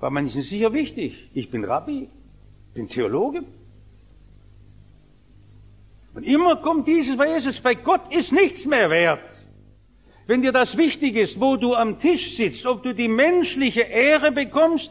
War 0.00 0.10
manchen 0.10 0.42
sicher 0.42 0.72
wichtig. 0.72 1.30
Ich 1.34 1.50
bin 1.50 1.64
Rabbi, 1.64 2.08
bin 2.74 2.88
Theologe. 2.88 3.44
Und 6.14 6.22
immer 6.22 6.56
kommt 6.56 6.86
dieses 6.86 7.16
bei 7.16 7.28
Jesus, 7.34 7.60
bei 7.60 7.74
Gott 7.74 8.12
ist 8.12 8.32
nichts 8.32 8.64
mehr 8.66 8.88
wert. 8.88 9.44
Wenn 10.26 10.42
dir 10.42 10.52
das 10.52 10.76
wichtig 10.76 11.16
ist, 11.16 11.40
wo 11.40 11.56
du 11.56 11.74
am 11.74 11.98
Tisch 11.98 12.36
sitzt, 12.36 12.64
ob 12.66 12.82
du 12.82 12.94
die 12.94 13.08
menschliche 13.08 13.82
Ehre 13.82 14.32
bekommst, 14.32 14.90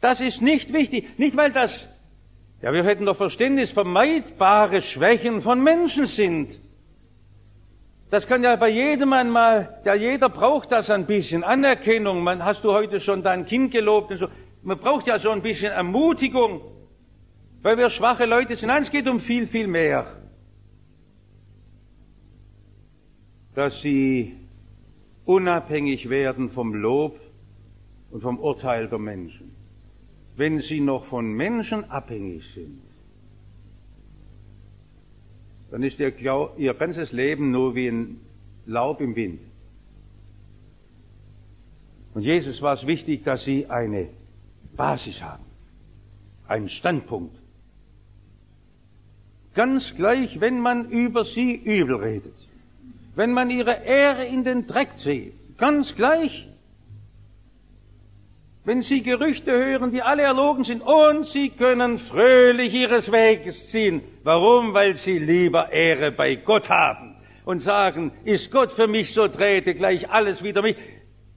das 0.00 0.20
ist 0.20 0.42
nicht 0.42 0.72
wichtig. 0.72 1.18
Nicht 1.18 1.36
weil 1.36 1.52
das, 1.52 1.86
ja, 2.62 2.72
wir 2.72 2.82
hätten 2.84 3.04
doch 3.04 3.16
Verständnis, 3.16 3.70
vermeidbare 3.70 4.82
Schwächen 4.82 5.42
von 5.42 5.62
Menschen 5.62 6.06
sind. 6.06 6.58
Das 8.10 8.26
kann 8.26 8.42
ja 8.42 8.56
bei 8.56 8.70
jedem 8.70 9.12
einmal, 9.12 9.80
ja, 9.84 9.94
jeder 9.94 10.30
braucht 10.30 10.72
das 10.72 10.88
ein 10.88 11.04
bisschen. 11.04 11.44
Anerkennung. 11.44 12.22
Man, 12.22 12.42
hast 12.42 12.64
du 12.64 12.72
heute 12.72 13.00
schon 13.00 13.22
dein 13.22 13.44
Kind 13.44 13.70
gelobt 13.70 14.10
und 14.10 14.16
so. 14.16 14.28
Man 14.62 14.78
braucht 14.78 15.06
ja 15.06 15.18
so 15.18 15.30
ein 15.30 15.42
bisschen 15.42 15.72
Ermutigung, 15.72 16.62
weil 17.62 17.76
wir 17.76 17.90
schwache 17.90 18.24
Leute 18.24 18.56
sind. 18.56 18.68
Nein, 18.68 18.82
es 18.82 18.90
geht 18.90 19.06
um 19.06 19.20
viel, 19.20 19.46
viel 19.46 19.66
mehr. 19.66 20.06
Dass 23.58 23.80
sie 23.80 24.36
unabhängig 25.24 26.08
werden 26.08 26.48
vom 26.48 26.74
Lob 26.74 27.18
und 28.12 28.20
vom 28.20 28.38
Urteil 28.38 28.86
der 28.86 29.00
Menschen. 29.00 29.50
Wenn 30.36 30.60
sie 30.60 30.78
noch 30.78 31.04
von 31.04 31.32
Menschen 31.32 31.90
abhängig 31.90 32.44
sind, 32.54 32.80
dann 35.72 35.82
ist 35.82 35.98
ihr, 35.98 36.12
ihr 36.56 36.74
ganzes 36.74 37.10
Leben 37.10 37.50
nur 37.50 37.74
wie 37.74 37.88
ein 37.88 38.20
Laub 38.66 39.00
im 39.00 39.16
Wind. 39.16 39.40
Und 42.14 42.22
Jesus 42.22 42.62
war 42.62 42.74
es 42.74 42.86
wichtig, 42.86 43.24
dass 43.24 43.42
sie 43.42 43.66
eine 43.66 44.08
Basis 44.76 45.20
haben, 45.20 45.42
einen 46.46 46.68
Standpunkt. 46.68 47.36
Ganz 49.54 49.96
gleich, 49.96 50.38
wenn 50.38 50.60
man 50.60 50.88
über 50.90 51.24
sie 51.24 51.56
übel 51.56 51.96
redet, 51.96 52.47
wenn 53.18 53.32
man 53.32 53.50
ihre 53.50 53.82
Ehre 53.84 54.24
in 54.26 54.44
den 54.44 54.68
Dreck 54.68 54.96
zieht, 54.96 55.34
ganz 55.58 55.96
gleich, 55.96 56.46
wenn 58.64 58.80
Sie 58.80 59.02
Gerüchte 59.02 59.50
hören, 59.50 59.90
die 59.90 60.02
alle 60.02 60.22
erlogen 60.22 60.62
sind, 60.62 60.82
und 60.82 61.26
Sie 61.26 61.48
können 61.48 61.98
fröhlich 61.98 62.72
Ihres 62.72 63.10
Weges 63.10 63.70
ziehen. 63.70 64.02
Warum? 64.22 64.72
Weil 64.72 64.94
Sie 64.94 65.18
lieber 65.18 65.72
Ehre 65.72 66.12
bei 66.12 66.36
Gott 66.36 66.70
haben 66.70 67.16
und 67.44 67.58
sagen, 67.58 68.12
ist 68.22 68.52
Gott 68.52 68.70
für 68.70 68.86
mich, 68.86 69.12
so 69.12 69.26
trete 69.26 69.74
gleich 69.74 70.08
alles 70.08 70.44
wieder 70.44 70.62
mich. 70.62 70.76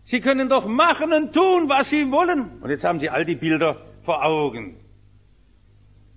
Sie 0.04 0.22
können 0.22 0.50
doch 0.50 0.68
machen 0.68 1.12
und 1.14 1.34
tun, 1.34 1.68
was 1.68 1.90
Sie 1.90 2.12
wollen. 2.12 2.62
Und 2.62 2.70
jetzt 2.70 2.84
haben 2.84 3.00
Sie 3.00 3.10
all 3.10 3.26
die 3.26 3.34
Bilder 3.34 3.78
vor 4.04 4.24
Augen. 4.24 4.81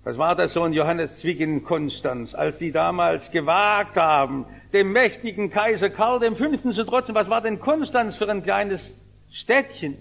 Was 0.05 0.19
war 0.19 0.35
das 0.35 0.53
so 0.53 0.63
in 0.63 0.73
Johannes 0.73 1.21
Zwick 1.21 1.39
in 1.39 1.63
Konstanz, 1.63 2.35
als 2.35 2.59
die 2.59 2.71
damals 2.71 3.31
gewagt 3.31 3.97
haben, 3.97 4.45
dem 4.71 4.91
mächtigen 4.91 5.49
Kaiser 5.49 5.89
Karl 5.89 6.19
V. 6.35 6.71
zu 6.71 6.83
trotzen? 6.85 7.15
Was 7.15 7.27
war 7.27 7.41
denn 7.41 7.59
Konstanz 7.59 8.15
für 8.15 8.29
ein 8.29 8.43
kleines 8.43 8.93
Städtchen? 9.31 9.97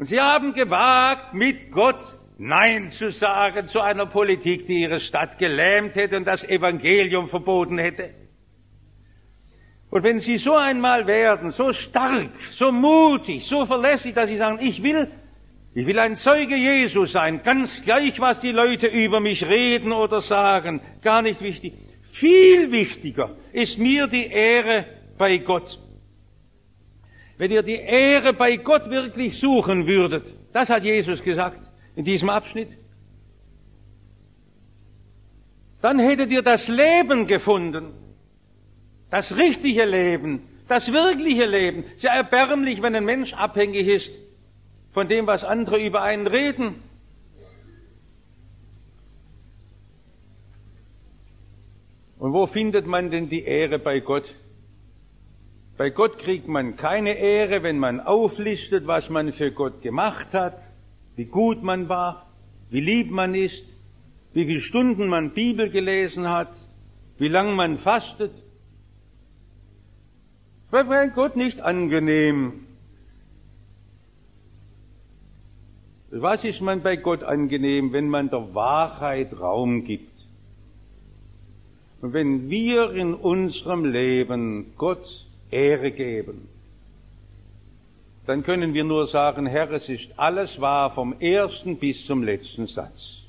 Und 0.00 0.06
sie 0.06 0.20
haben 0.20 0.52
gewagt, 0.52 1.32
mit 1.32 1.70
Gott 1.70 2.16
Nein 2.38 2.90
zu 2.90 3.12
sagen 3.12 3.68
zu 3.68 3.80
einer 3.80 4.06
Politik, 4.06 4.66
die 4.66 4.80
ihre 4.80 4.98
Stadt 4.98 5.38
gelähmt 5.38 5.94
hätte 5.94 6.16
und 6.16 6.26
das 6.26 6.42
Evangelium 6.42 7.28
verboten 7.28 7.78
hätte. 7.78 8.10
Und 9.90 10.02
wenn 10.02 10.18
sie 10.18 10.38
so 10.38 10.56
einmal 10.56 11.06
werden, 11.06 11.52
so 11.52 11.72
stark, 11.72 12.30
so 12.50 12.72
mutig, 12.72 13.46
so 13.46 13.64
verlässlich, 13.64 14.14
dass 14.14 14.26
sie 14.26 14.38
sagen, 14.38 14.58
ich 14.60 14.82
will, 14.82 15.06
ich 15.74 15.86
will 15.86 15.98
ein 15.98 16.16
Zeuge 16.16 16.56
Jesu 16.56 17.06
sein, 17.06 17.42
ganz 17.42 17.82
gleich, 17.82 18.18
was 18.20 18.40
die 18.40 18.52
Leute 18.52 18.86
über 18.86 19.20
mich 19.20 19.44
reden 19.46 19.92
oder 19.92 20.20
sagen, 20.20 20.80
gar 21.02 21.22
nicht 21.22 21.40
wichtig. 21.40 21.74
Viel 22.10 22.72
wichtiger 22.72 23.36
ist 23.52 23.78
mir 23.78 24.06
die 24.06 24.26
Ehre 24.26 24.86
bei 25.18 25.38
Gott. 25.38 25.78
Wenn 27.36 27.52
ihr 27.52 27.62
die 27.62 27.76
Ehre 27.76 28.32
bei 28.32 28.56
Gott 28.56 28.90
wirklich 28.90 29.38
suchen 29.38 29.86
würdet, 29.86 30.34
das 30.52 30.70
hat 30.70 30.84
Jesus 30.84 31.22
gesagt 31.22 31.60
in 31.94 32.04
diesem 32.04 32.30
Abschnitt, 32.30 32.70
dann 35.80 36.00
hättet 36.00 36.30
ihr 36.30 36.42
das 36.42 36.66
Leben 36.66 37.26
gefunden, 37.26 37.92
das 39.10 39.36
richtige 39.36 39.84
Leben, 39.84 40.42
das 40.66 40.92
wirkliche 40.92 41.44
Leben. 41.44 41.84
Sehr 41.96 42.10
erbärmlich, 42.10 42.82
wenn 42.82 42.96
ein 42.96 43.04
Mensch 43.04 43.32
abhängig 43.34 43.86
ist 43.86 44.10
von 44.98 45.06
dem, 45.06 45.28
was 45.28 45.44
andere 45.44 45.78
über 45.78 46.02
einen 46.02 46.26
reden. 46.26 46.74
Und 52.18 52.32
wo 52.32 52.48
findet 52.48 52.88
man 52.88 53.12
denn 53.12 53.28
die 53.28 53.44
Ehre 53.44 53.78
bei 53.78 54.00
Gott? 54.00 54.34
Bei 55.76 55.90
Gott 55.90 56.18
kriegt 56.18 56.48
man 56.48 56.74
keine 56.74 57.12
Ehre, 57.12 57.62
wenn 57.62 57.78
man 57.78 58.00
auflistet, 58.00 58.88
was 58.88 59.08
man 59.08 59.32
für 59.32 59.52
Gott 59.52 59.82
gemacht 59.82 60.32
hat, 60.32 60.60
wie 61.14 61.26
gut 61.26 61.62
man 61.62 61.88
war, 61.88 62.26
wie 62.68 62.80
lieb 62.80 63.12
man 63.12 63.36
ist, 63.36 63.62
wie 64.32 64.46
viele 64.46 64.60
Stunden 64.60 65.06
man 65.06 65.30
Bibel 65.30 65.70
gelesen 65.70 66.28
hat, 66.28 66.52
wie 67.18 67.28
lang 67.28 67.54
man 67.54 67.78
fastet. 67.78 68.32
Bei 70.72 71.06
Gott 71.06 71.36
nicht 71.36 71.60
angenehm. 71.60 72.67
Was 76.10 76.44
ist 76.44 76.62
man 76.62 76.80
bei 76.80 76.96
Gott 76.96 77.22
angenehm, 77.22 77.92
wenn 77.92 78.08
man 78.08 78.30
der 78.30 78.54
Wahrheit 78.54 79.38
Raum 79.38 79.84
gibt? 79.84 80.12
Und 82.00 82.12
wenn 82.12 82.48
wir 82.48 82.92
in 82.92 83.12
unserem 83.12 83.84
Leben 83.84 84.72
Gott 84.76 85.26
Ehre 85.50 85.90
geben, 85.90 86.48
dann 88.26 88.42
können 88.42 88.74
wir 88.74 88.84
nur 88.84 89.06
sagen, 89.06 89.46
Herr, 89.46 89.70
es 89.72 89.88
ist 89.88 90.18
alles 90.18 90.60
wahr 90.60 90.90
vom 90.94 91.18
ersten 91.18 91.76
bis 91.76 92.06
zum 92.06 92.22
letzten 92.22 92.66
Satz. 92.66 93.22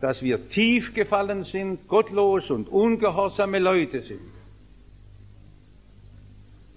Dass 0.00 0.22
wir 0.22 0.48
tief 0.48 0.94
gefallen 0.94 1.44
sind, 1.44 1.88
gottlos 1.88 2.50
und 2.50 2.68
ungehorsame 2.68 3.58
Leute 3.58 4.00
sind. 4.00 4.35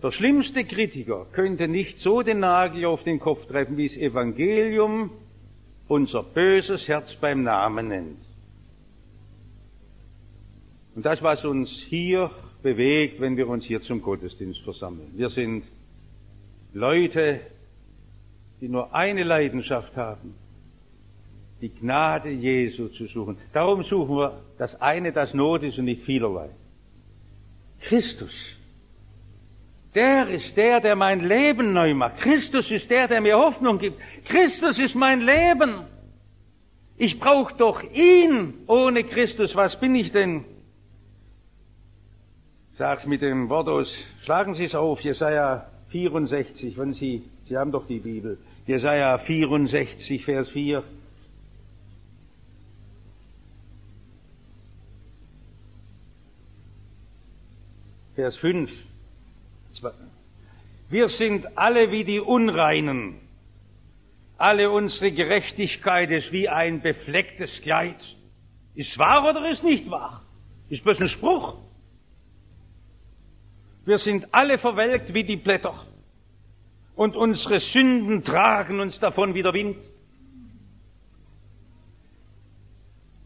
Der 0.01 0.11
schlimmste 0.11 0.63
Kritiker 0.63 1.25
könnte 1.31 1.67
nicht 1.67 1.99
so 1.99 2.21
den 2.21 2.39
Nagel 2.39 2.85
auf 2.85 3.03
den 3.03 3.19
Kopf 3.19 3.45
treffen, 3.45 3.75
wie 3.75 3.87
das 3.87 3.97
Evangelium 3.97 5.11
unser 5.87 6.23
böses 6.23 6.87
Herz 6.87 7.15
beim 7.15 7.43
Namen 7.43 7.89
nennt. 7.89 8.21
Und 10.95 11.05
das, 11.05 11.21
was 11.21 11.43
uns 11.43 11.69
hier 11.71 12.31
bewegt, 12.61 13.19
wenn 13.19 13.35
wir 13.37 13.47
uns 13.47 13.65
hier 13.65 13.81
zum 13.81 14.01
Gottesdienst 14.01 14.61
versammeln. 14.61 15.11
Wir 15.15 15.29
sind 15.29 15.63
Leute, 16.73 17.41
die 18.61 18.69
nur 18.69 18.93
eine 18.93 19.23
Leidenschaft 19.23 19.95
haben, 19.97 20.35
die 21.61 21.69
Gnade 21.69 22.29
Jesu 22.29 22.87
zu 22.87 23.07
suchen. 23.07 23.37
Darum 23.53 23.83
suchen 23.83 24.15
wir 24.17 24.41
das 24.57 24.79
eine, 24.81 25.11
das 25.11 25.33
Not 25.33 25.63
ist 25.63 25.77
und 25.77 25.85
nicht 25.85 26.03
vielerlei. 26.03 26.49
Christus. 27.81 28.58
Der 29.95 30.27
ist 30.29 30.55
der, 30.55 30.79
der 30.79 30.95
mein 30.95 31.27
Leben 31.27 31.73
neu 31.73 31.93
macht. 31.93 32.17
Christus 32.17 32.69
ist 32.71 32.89
der, 32.91 33.07
der 33.07 33.21
mir 33.21 33.37
Hoffnung 33.37 33.79
gibt. 33.79 33.99
Christus 34.25 34.77
ist 34.77 34.95
mein 34.95 35.21
Leben. 35.21 35.81
Ich 36.97 37.19
brauche 37.19 37.55
doch 37.55 37.81
ihn. 37.93 38.53
Ohne 38.67 39.03
Christus, 39.03 39.55
was 39.55 39.79
bin 39.79 39.95
ich 39.95 40.11
denn? 40.11 40.45
sag's 42.79 43.05
mit 43.05 43.21
dem 43.21 43.49
Wort 43.49 43.67
aus, 43.67 43.93
schlagen 44.23 44.53
Sie 44.53 44.63
es 44.63 44.73
auf, 44.73 45.01
Jesaja 45.01 45.69
64, 45.89 46.77
wenn 46.77 46.93
Sie, 46.93 47.23
Sie 47.45 47.57
haben 47.57 47.73
doch 47.73 47.85
die 47.85 47.99
Bibel, 47.99 48.37
Jesaja 48.65 49.17
64, 49.17 50.23
Vers 50.23 50.47
4. 50.47 50.81
Vers 58.15 58.37
5. 58.37 58.71
Wir 60.89 61.09
sind 61.09 61.57
alle 61.57 61.91
wie 61.91 62.03
die 62.03 62.19
Unreinen. 62.19 63.19
Alle 64.37 64.71
unsere 64.71 65.11
Gerechtigkeit 65.11 66.09
ist 66.11 66.31
wie 66.31 66.49
ein 66.49 66.81
beflecktes 66.81 67.61
Kleid. 67.61 68.15
Ist 68.73 68.97
wahr 68.97 69.29
oder 69.29 69.49
ist 69.49 69.63
nicht 69.63 69.89
wahr? 69.91 70.23
Ist 70.69 70.83
bloß 70.83 71.01
ein 71.01 71.09
Spruch. 71.09 71.55
Wir 73.85 73.97
sind 73.97 74.33
alle 74.33 74.57
verwelkt 74.57 75.13
wie 75.13 75.23
die 75.23 75.35
Blätter. 75.35 75.85
Und 76.95 77.15
unsere 77.15 77.59
Sünden 77.59 78.23
tragen 78.23 78.79
uns 78.79 78.99
davon 78.99 79.33
wie 79.33 79.41
der 79.41 79.53
Wind. 79.53 79.77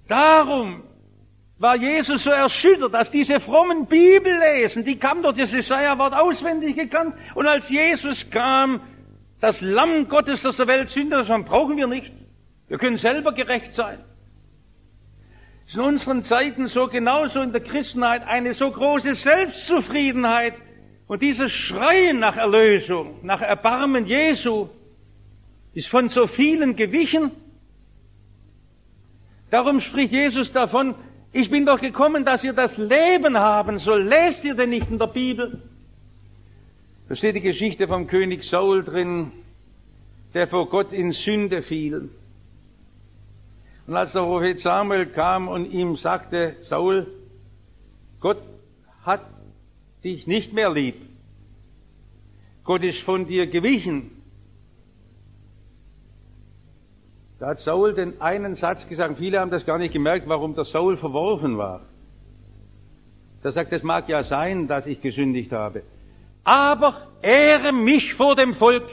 Darum 0.08 0.84
war 1.64 1.76
Jesus 1.76 2.24
so 2.24 2.30
erschüttert, 2.30 2.94
dass 2.94 3.10
diese 3.10 3.40
frommen 3.40 3.88
Bibellesen, 3.88 4.86
die 4.86 4.98
kamen 4.98 5.24
durch 5.24 5.38
das 5.38 5.52
Jesaja-Wort 5.52 6.14
auswendig 6.14 6.76
gekannt. 6.76 7.16
Und 7.34 7.48
als 7.48 7.70
Jesus 7.70 8.30
kam, 8.30 8.82
das 9.40 9.62
Lamm 9.62 10.08
Gottes, 10.08 10.44
das 10.44 10.58
der 10.58 10.68
Welt 10.68 10.90
Sünder, 10.90 11.24
das 11.24 11.46
brauchen 11.46 11.78
wir 11.78 11.88
nicht. 11.88 12.12
Wir 12.68 12.78
können 12.78 12.98
selber 12.98 13.34
gerecht 13.34 13.74
sein 13.74 13.98
ist 15.68 15.76
in 15.76 15.82
unseren 15.82 16.24
Zeiten 16.24 16.68
so 16.68 16.88
genauso 16.88 17.42
in 17.42 17.52
der 17.52 17.62
Christenheit 17.62 18.28
eine 18.28 18.54
so 18.54 18.70
große 18.70 19.16
Selbstzufriedenheit 19.16 20.54
und 21.08 21.22
dieses 21.22 21.52
Schreien 21.52 22.20
nach 22.20 22.38
Erlösung, 22.38 23.20
nach 23.24 23.42
Erbarmen 23.42 24.06
Jesu 24.06 24.70
ist 25.74 25.88
von 25.88 26.10
so 26.10 26.28
vielen 26.28 26.76
gewichen. 26.76 27.32
Darum 29.50 29.80
spricht 29.80 30.12
Jesus 30.12 30.52
davon, 30.52 30.96
ich 31.34 31.50
bin 31.50 31.66
doch 31.66 31.82
gekommen, 31.82 32.24
dass 32.24 32.44
ihr 32.44 32.54
das 32.54 32.78
Leben 32.78 33.38
haben 33.38 33.80
soll. 33.80 34.04
Lest 34.04 34.46
ihr 34.46 34.54
denn 34.54 34.70
nicht 34.70 34.90
in 34.90 35.00
der 35.00 35.08
Bibel? 35.08 35.60
Da 37.10 37.16
steht 37.16 37.36
die 37.36 37.42
Geschichte 37.42 37.88
vom 37.88 38.08
König 38.08 38.44
Saul 38.44 38.84
drin, 38.84 39.32
der 40.36 40.48
vor 40.48 40.70
Gott 40.70 40.94
in 40.94 41.12
Sünde 41.12 41.64
fiel. 41.64 42.10
Und 43.88 43.96
als 43.96 44.14
der 44.14 44.22
Prophet 44.22 44.60
Samuel 44.60 45.08
kam 45.08 45.48
und 45.48 45.72
ihm 45.72 45.98
sagte, 45.98 46.56
Saul, 46.62 47.08
Gott 48.20 48.42
hat 49.04 49.26
dich 50.04 50.28
nicht 50.28 50.54
mehr 50.54 50.72
lieb. 50.72 50.96
Gott 52.64 52.84
ist 52.84 53.02
von 53.02 53.28
dir 53.28 53.48
gewichen. 53.48 54.12
Da 57.44 57.50
hat 57.50 57.60
Saul 57.60 57.94
den 57.94 58.22
einen 58.22 58.56
Satz 58.56 58.88
gesagt, 58.88 59.18
viele 59.18 59.42
haben 59.42 59.52
das 59.52 59.66
gar 59.66 59.78
nicht 59.78 59.92
gemerkt, 59.92 60.30
warum 60.30 60.56
der 60.56 60.64
Saul 60.64 60.96
verworfen 60.96 61.58
war. 61.58 61.82
Da 63.42 63.52
sagt, 63.52 63.74
es 63.74 63.84
mag 63.84 64.08
ja 64.08 64.24
sein, 64.24 64.70
dass 64.70 64.86
ich 64.86 65.02
gesündigt 65.02 65.52
habe. 65.52 65.84
Aber 66.46 67.06
ehre 67.22 67.74
mich 67.74 68.14
vor 68.14 68.38
dem 68.38 68.54
Volk. 68.54 68.86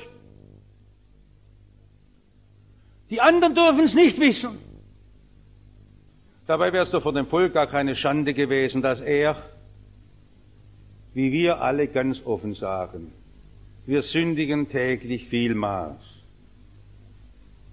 Die 3.10 3.20
anderen 3.20 3.54
dürfen 3.54 3.84
es 3.84 3.94
nicht 3.94 4.18
wissen. 4.18 4.58
Dabei 6.48 6.72
wäre 6.72 6.82
es 6.82 6.90
doch 6.90 7.04
für 7.04 7.12
den 7.12 7.26
Volk 7.26 7.54
gar 7.54 7.68
keine 7.68 7.94
Schande 7.94 8.34
gewesen, 8.34 8.82
dass 8.82 9.00
er, 9.00 9.36
wie 11.14 11.30
wir 11.30 11.62
alle 11.62 11.86
ganz 11.86 12.26
offen 12.26 12.54
sagen, 12.54 13.12
wir 13.86 14.02
sündigen 14.02 14.68
täglich 14.68 15.28
vielmals. 15.28 16.09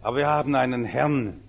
Aber 0.01 0.17
wir 0.17 0.27
haben 0.27 0.55
einen 0.55 0.85
Herrn, 0.85 1.41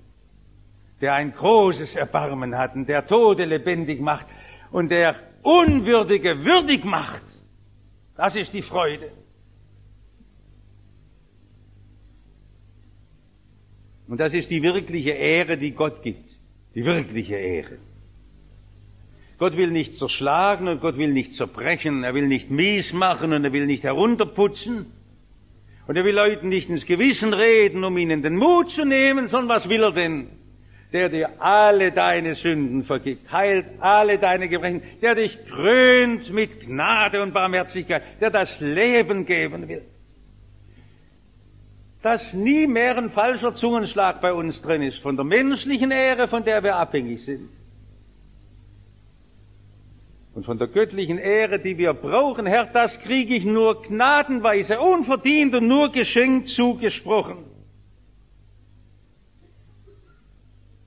der 1.01 1.15
ein 1.15 1.33
großes 1.33 1.97
Erbarmen 1.97 2.57
hat 2.57 2.75
und 2.75 2.89
der 2.89 3.07
Tode 3.07 3.45
lebendig 3.45 4.01
macht 4.01 4.27
und 4.71 4.91
der 4.91 5.15
Unwürdige 5.43 6.45
würdig 6.45 6.85
macht. 6.85 7.23
Das 8.17 8.35
ist 8.35 8.53
die 8.53 8.63
Freude. 8.63 9.11
Und 14.09 14.19
das 14.19 14.35
ist 14.35 14.51
die 14.51 14.63
wirkliche 14.63 15.11
Ehre, 15.11 15.57
die 15.57 15.73
Gott 15.73 16.03
gibt 16.03 16.29
die 16.79 16.85
wirkliche 16.85 17.35
Ehre. 17.35 17.79
Gott 19.39 19.57
will 19.57 19.73
nicht 19.73 19.95
zerschlagen 19.95 20.69
und 20.69 20.81
Gott 20.81 20.97
will 20.97 21.13
nicht 21.13 21.35
zerbrechen, 21.35 22.05
er 22.05 22.15
will 22.15 22.29
nicht 22.29 22.51
mies 22.51 22.93
machen 22.93 23.33
und 23.33 23.45
er 23.45 23.53
will 23.53 23.67
nicht 23.67 23.83
herunterputzen. 23.83 24.87
Und 25.89 25.97
er 25.97 26.05
will 26.05 26.15
Leuten 26.15 26.49
nicht 26.49 26.69
ins 26.69 26.87
Gewissen 26.87 27.35
reden, 27.35 27.83
um 27.83 27.99
ihnen 27.99 28.23
den 28.23 28.37
Mut 28.37 28.71
zu 28.71 28.85
nehmen, 28.85 29.27
sondern 29.27 29.57
was 29.57 29.69
will 29.69 29.83
er 29.83 29.93
denn? 29.93 30.29
Der 30.93 31.09
dir 31.09 31.31
alle 31.41 31.91
deine 31.91 32.35
Sünden 32.35 32.85
vergibt, 32.85 33.33
heilt 33.33 33.67
alle 33.81 34.19
deine 34.19 34.49
Gebrechen, 34.49 34.83
der 35.03 35.17
dich 35.17 35.39
krönt 35.47 36.33
mit 36.33 36.61
Gnade 36.61 37.23
und 37.23 37.35
Barmherzigkeit, 37.35 38.03
der 38.21 38.31
das 38.31 38.61
Leben 38.61 39.27
geben 39.27 39.69
will 39.69 39.83
dass 42.03 42.33
nie 42.33 42.67
mehr 42.67 42.97
ein 42.97 43.11
falscher 43.11 43.53
Zungenschlag 43.53 44.21
bei 44.21 44.33
uns 44.33 44.63
drin 44.63 44.83
ist, 44.83 44.99
von 44.99 45.17
der 45.17 45.25
menschlichen 45.25 45.91
Ehre, 45.91 46.29
von 46.29 46.45
der 46.45 46.63
wir 46.63 46.77
abhängig 46.77 47.25
sind. 47.25 47.49
Und 50.39 50.45
von 50.45 50.57
der 50.57 50.69
göttlichen 50.69 51.19
Ehre, 51.19 51.59
die 51.59 51.79
wir 51.79 51.93
brauchen, 51.95 52.47
Herr, 52.47 52.65
das 52.67 53.01
kriege 53.01 53.35
ich 53.35 53.45
nur 53.45 53.83
gnadenweise, 53.83 54.79
unverdient 54.79 55.53
und 55.57 55.67
nur 55.67 55.91
geschenkt 55.91 56.47
zugesprochen. 56.47 57.39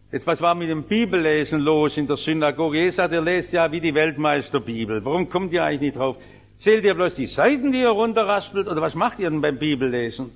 Jetzt, 0.10 0.26
was 0.26 0.40
war 0.40 0.56
mit 0.56 0.70
dem 0.70 0.84
Bibellesen 0.84 1.60
los 1.60 1.98
in 1.98 2.08
der 2.08 2.16
Synagoge? 2.16 2.78
Jesus 2.78 2.96
sagt, 2.96 3.14
ihr 3.14 3.20
lest 3.20 3.52
ja 3.52 3.70
wie 3.74 3.82
die 3.82 3.94
Weltmeisterbibel. 3.94 5.04
Warum 5.04 5.28
kommt 5.28 5.52
ihr 5.52 5.66
eigentlich 5.66 5.82
nicht 5.82 5.98
drauf? 5.98 6.16
Zählt 6.58 6.86
ihr 6.86 6.94
bloß 6.94 7.16
die 7.16 7.26
Seiten, 7.26 7.74
die 7.74 7.82
ihr 7.82 7.90
runterraspelt, 7.90 8.70
oder 8.70 8.82
was 8.82 8.96
macht 8.96 9.20
ihr 9.20 9.30
denn 9.30 9.42
beim 9.42 9.60
Bibellesen? 9.60 10.32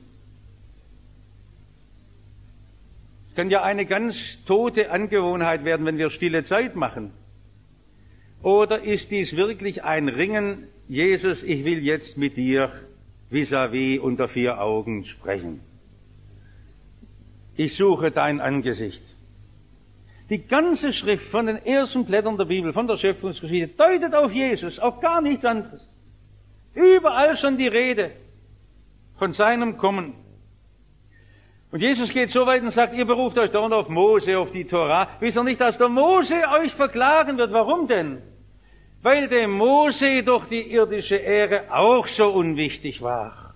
Es 3.29 3.33
kann 3.33 3.49
ja 3.49 3.63
eine 3.63 3.85
ganz 3.85 4.43
tote 4.43 4.91
Angewohnheit 4.91 5.63
werden, 5.63 5.85
wenn 5.85 5.97
wir 5.97 6.09
stille 6.09 6.43
Zeit 6.43 6.75
machen. 6.75 7.13
Oder 8.45 8.83
ist 8.83 9.09
dies 9.09 9.35
wirklich 9.35 9.83
ein 9.83 10.07
Ringen, 10.07 10.67
Jesus, 10.87 11.41
ich 11.41 11.65
will 11.65 11.83
jetzt 11.83 12.15
mit 12.15 12.37
dir 12.37 12.71
vis-à-vis 13.31 13.97
-vis 13.97 13.99
unter 13.99 14.27
vier 14.27 14.61
Augen 14.61 15.03
sprechen. 15.03 15.61
Ich 17.55 17.75
suche 17.75 18.11
dein 18.11 18.39
Angesicht. 18.41 19.01
Die 20.29 20.45
ganze 20.45 20.93
Schrift 20.93 21.25
von 21.25 21.47
den 21.47 21.57
ersten 21.65 22.05
Blättern 22.05 22.37
der 22.37 22.45
Bibel, 22.45 22.71
von 22.71 22.85
der 22.85 22.97
Schöpfungsgeschichte, 22.97 23.69
deutet 23.69 24.13
auf 24.13 24.31
Jesus, 24.31 24.77
auf 24.77 24.99
gar 24.99 25.21
nichts 25.21 25.43
anderes. 25.43 25.81
Überall 26.75 27.35
schon 27.37 27.57
die 27.57 27.67
Rede 27.67 28.11
von 29.17 29.33
seinem 29.33 29.75
Kommen. 29.75 30.13
Und 31.71 31.81
Jesus 31.81 32.13
geht 32.13 32.29
so 32.29 32.45
weit 32.45 32.61
und 32.61 32.69
sagt, 32.69 32.93
ihr 32.93 33.05
beruft 33.05 33.39
euch 33.39 33.49
dauernd 33.49 33.73
auf 33.73 33.89
Mose, 33.89 34.37
auf 34.37 34.51
die 34.51 34.65
Torah. 34.65 35.09
Wisst 35.19 35.35
ihr 35.35 35.43
nicht, 35.43 35.59
dass 35.59 35.79
der 35.79 35.89
Mose 35.89 36.35
euch 36.61 36.73
verklagen 36.73 37.39
wird? 37.39 37.51
Warum 37.51 37.87
denn? 37.87 38.21
Weil 39.05 39.27
dem 39.27 39.51
Mose 39.51 40.23
doch 40.23 40.47
die 40.47 40.71
irdische 40.71 41.17
Ehre 41.17 41.65
auch 41.69 42.07
so 42.07 42.27
unwichtig 42.27 43.03
war. 43.03 43.53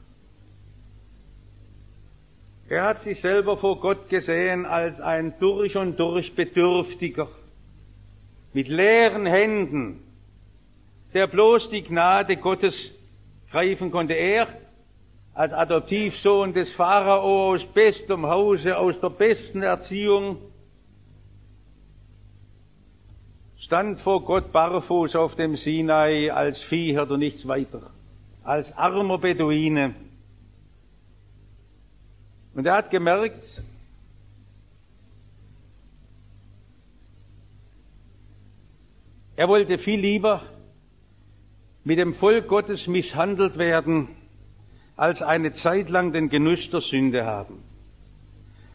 Er 2.67 2.83
hat 2.83 3.01
sich 3.01 3.19
selber 3.19 3.57
vor 3.57 3.79
Gott 3.79 4.09
gesehen 4.09 4.67
als 4.67 5.01
ein 5.01 5.33
durch 5.39 5.75
und 5.75 5.99
durch 5.99 6.35
Bedürftiger, 6.35 7.29
mit 8.53 8.67
leeren 8.67 9.25
Händen, 9.25 10.03
der 11.15 11.25
bloß 11.25 11.71
die 11.71 11.81
Gnade 11.81 12.37
Gottes 12.37 12.91
greifen 13.49 13.89
konnte. 13.89 14.13
Er 14.13 14.49
als 15.33 15.51
Adoptivsohn 15.51 16.53
des 16.53 16.71
Pharao 16.71 17.53
aus 17.53 17.65
bestem 17.65 18.27
Hause, 18.27 18.77
aus 18.77 19.01
der 19.01 19.09
besten 19.09 19.63
Erziehung, 19.63 20.37
stand 23.59 23.99
vor 23.99 24.23
Gott 24.23 24.53
barfuß 24.53 25.17
auf 25.17 25.35
dem 25.35 25.57
Sinai 25.57 26.31
als 26.31 26.61
Viehhirt 26.61 27.11
und 27.11 27.19
nichts 27.19 27.45
weiter, 27.47 27.91
als 28.43 28.75
armer 28.77 29.17
Beduine. 29.17 29.93
Und 32.55 32.65
er 32.65 32.77
hat 32.77 32.89
gemerkt, 32.89 33.61
er 39.35 39.47
wollte 39.49 39.77
viel 39.77 39.99
lieber 39.99 40.41
mit 41.83 41.99
dem 41.99 42.13
Volk 42.13 42.47
Gottes 42.47 42.87
misshandelt 42.87 43.57
werden, 43.57 44.07
als 44.95 45.21
eine 45.21 45.51
Zeit 45.51 45.89
lang 45.89 46.13
den 46.13 46.29
Genuss 46.29 46.69
der 46.69 46.81
Sünde 46.81 47.25
haben. 47.25 47.61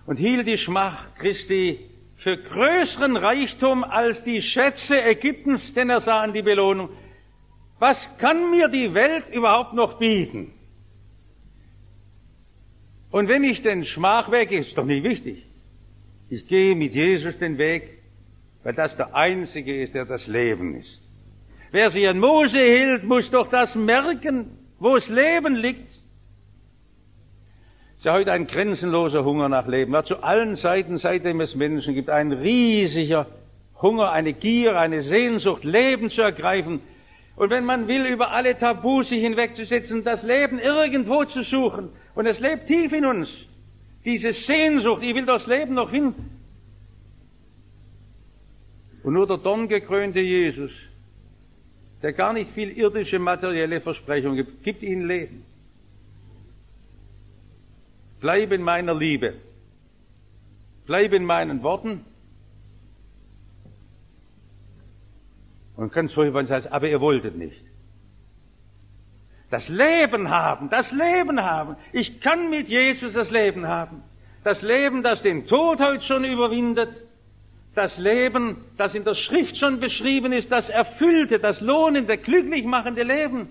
Und 0.06 0.18
hielt 0.18 0.46
die 0.46 0.58
Schmach 0.58 1.14
Christi 1.14 1.93
für 2.16 2.36
größeren 2.36 3.16
Reichtum 3.16 3.84
als 3.84 4.22
die 4.24 4.42
Schätze 4.42 5.02
Ägyptens, 5.02 5.74
denn 5.74 5.90
er 5.90 6.00
sah 6.00 6.20
an 6.20 6.32
die 6.32 6.42
Belohnung. 6.42 6.88
Was 7.78 8.08
kann 8.18 8.50
mir 8.50 8.68
die 8.68 8.94
Welt 8.94 9.28
überhaupt 9.28 9.74
noch 9.74 9.98
bieten? 9.98 10.52
Und 13.10 13.28
wenn 13.28 13.44
ich 13.44 13.62
den 13.62 13.84
Schmach 13.84 14.30
weggehe, 14.30 14.60
ist 14.60 14.76
doch 14.76 14.84
nicht 14.84 15.04
wichtig. 15.04 15.44
Ich 16.30 16.48
gehe 16.48 16.74
mit 16.74 16.94
Jesus 16.94 17.38
den 17.38 17.58
Weg, 17.58 17.98
weil 18.62 18.74
das 18.74 18.96
der 18.96 19.14
Einzige 19.14 19.82
ist, 19.82 19.94
der 19.94 20.04
das 20.04 20.26
Leben 20.26 20.74
ist. 20.74 21.00
Wer 21.70 21.90
sich 21.90 22.08
an 22.08 22.18
Mose 22.18 22.58
hielt, 22.58 23.04
muss 23.04 23.30
doch 23.30 23.48
das 23.48 23.74
merken, 23.74 24.58
wo 24.78 24.94
das 24.94 25.08
Leben 25.08 25.54
liegt. 25.54 26.03
Ist 28.04 28.08
ja 28.08 28.12
heute 28.12 28.32
ein 28.32 28.46
grenzenloser 28.46 29.24
Hunger 29.24 29.48
nach 29.48 29.66
Leben. 29.66 29.94
Ja, 29.94 30.02
zu 30.02 30.22
allen 30.22 30.56
Seiten, 30.56 30.98
seitdem 30.98 31.40
es 31.40 31.54
Menschen 31.54 31.94
gibt, 31.94 32.10
ein 32.10 32.32
riesiger 32.32 33.26
Hunger, 33.80 34.12
eine 34.12 34.34
Gier, 34.34 34.78
eine 34.78 35.00
Sehnsucht, 35.00 35.64
Leben 35.64 36.10
zu 36.10 36.20
ergreifen. 36.20 36.80
Und 37.34 37.48
wenn 37.48 37.64
man 37.64 37.88
will, 37.88 38.04
über 38.04 38.32
alle 38.32 38.58
Tabus 38.58 39.08
sich 39.08 39.22
hinwegzusetzen, 39.22 40.04
das 40.04 40.22
Leben 40.22 40.58
irgendwo 40.58 41.24
zu 41.24 41.42
suchen, 41.42 41.88
und 42.14 42.26
es 42.26 42.40
lebt 42.40 42.66
tief 42.66 42.92
in 42.92 43.06
uns. 43.06 43.46
Diese 44.04 44.34
Sehnsucht, 44.34 45.02
ich 45.02 45.14
will 45.14 45.24
das 45.24 45.46
Leben 45.46 45.72
noch 45.72 45.88
finden. 45.88 46.28
Und 49.02 49.14
nur 49.14 49.26
der 49.26 49.38
dorngekrönte 49.38 50.20
Jesus, 50.20 50.72
der 52.02 52.12
gar 52.12 52.34
nicht 52.34 52.50
viel 52.50 52.68
irdische 52.76 53.18
materielle 53.18 53.80
Versprechungen 53.80 54.36
gibt, 54.36 54.62
gibt 54.62 54.82
ihnen 54.82 55.08
Leben. 55.08 55.53
Bleib 58.24 58.52
in 58.52 58.62
meiner 58.62 58.94
Liebe. 58.94 59.34
Bleib 60.86 61.12
in 61.12 61.26
meinen 61.26 61.62
Worten. 61.62 62.06
Und 65.76 65.92
ganz 65.92 66.14
vorher 66.14 66.46
sagen, 66.46 66.68
aber 66.70 66.88
ihr 66.88 67.02
wolltet 67.02 67.36
nicht. 67.36 67.60
Das 69.50 69.68
Leben 69.68 70.30
haben, 70.30 70.70
das 70.70 70.90
Leben 70.90 71.42
haben. 71.42 71.76
Ich 71.92 72.22
kann 72.22 72.48
mit 72.48 72.70
Jesus 72.70 73.12
das 73.12 73.30
Leben 73.30 73.68
haben. 73.68 74.02
Das 74.42 74.62
Leben, 74.62 75.02
das 75.02 75.20
den 75.20 75.46
Tod 75.46 75.80
heute 75.80 76.02
schon 76.02 76.24
überwindet. 76.24 77.04
Das 77.74 77.98
Leben, 77.98 78.56
das 78.78 78.94
in 78.94 79.04
der 79.04 79.16
Schrift 79.16 79.58
schon 79.58 79.80
beschrieben 79.80 80.32
ist, 80.32 80.50
das 80.50 80.70
erfüllte, 80.70 81.40
das 81.40 81.60
lohnende, 81.60 82.16
glücklich 82.16 82.64
machende 82.64 83.02
Leben. 83.02 83.50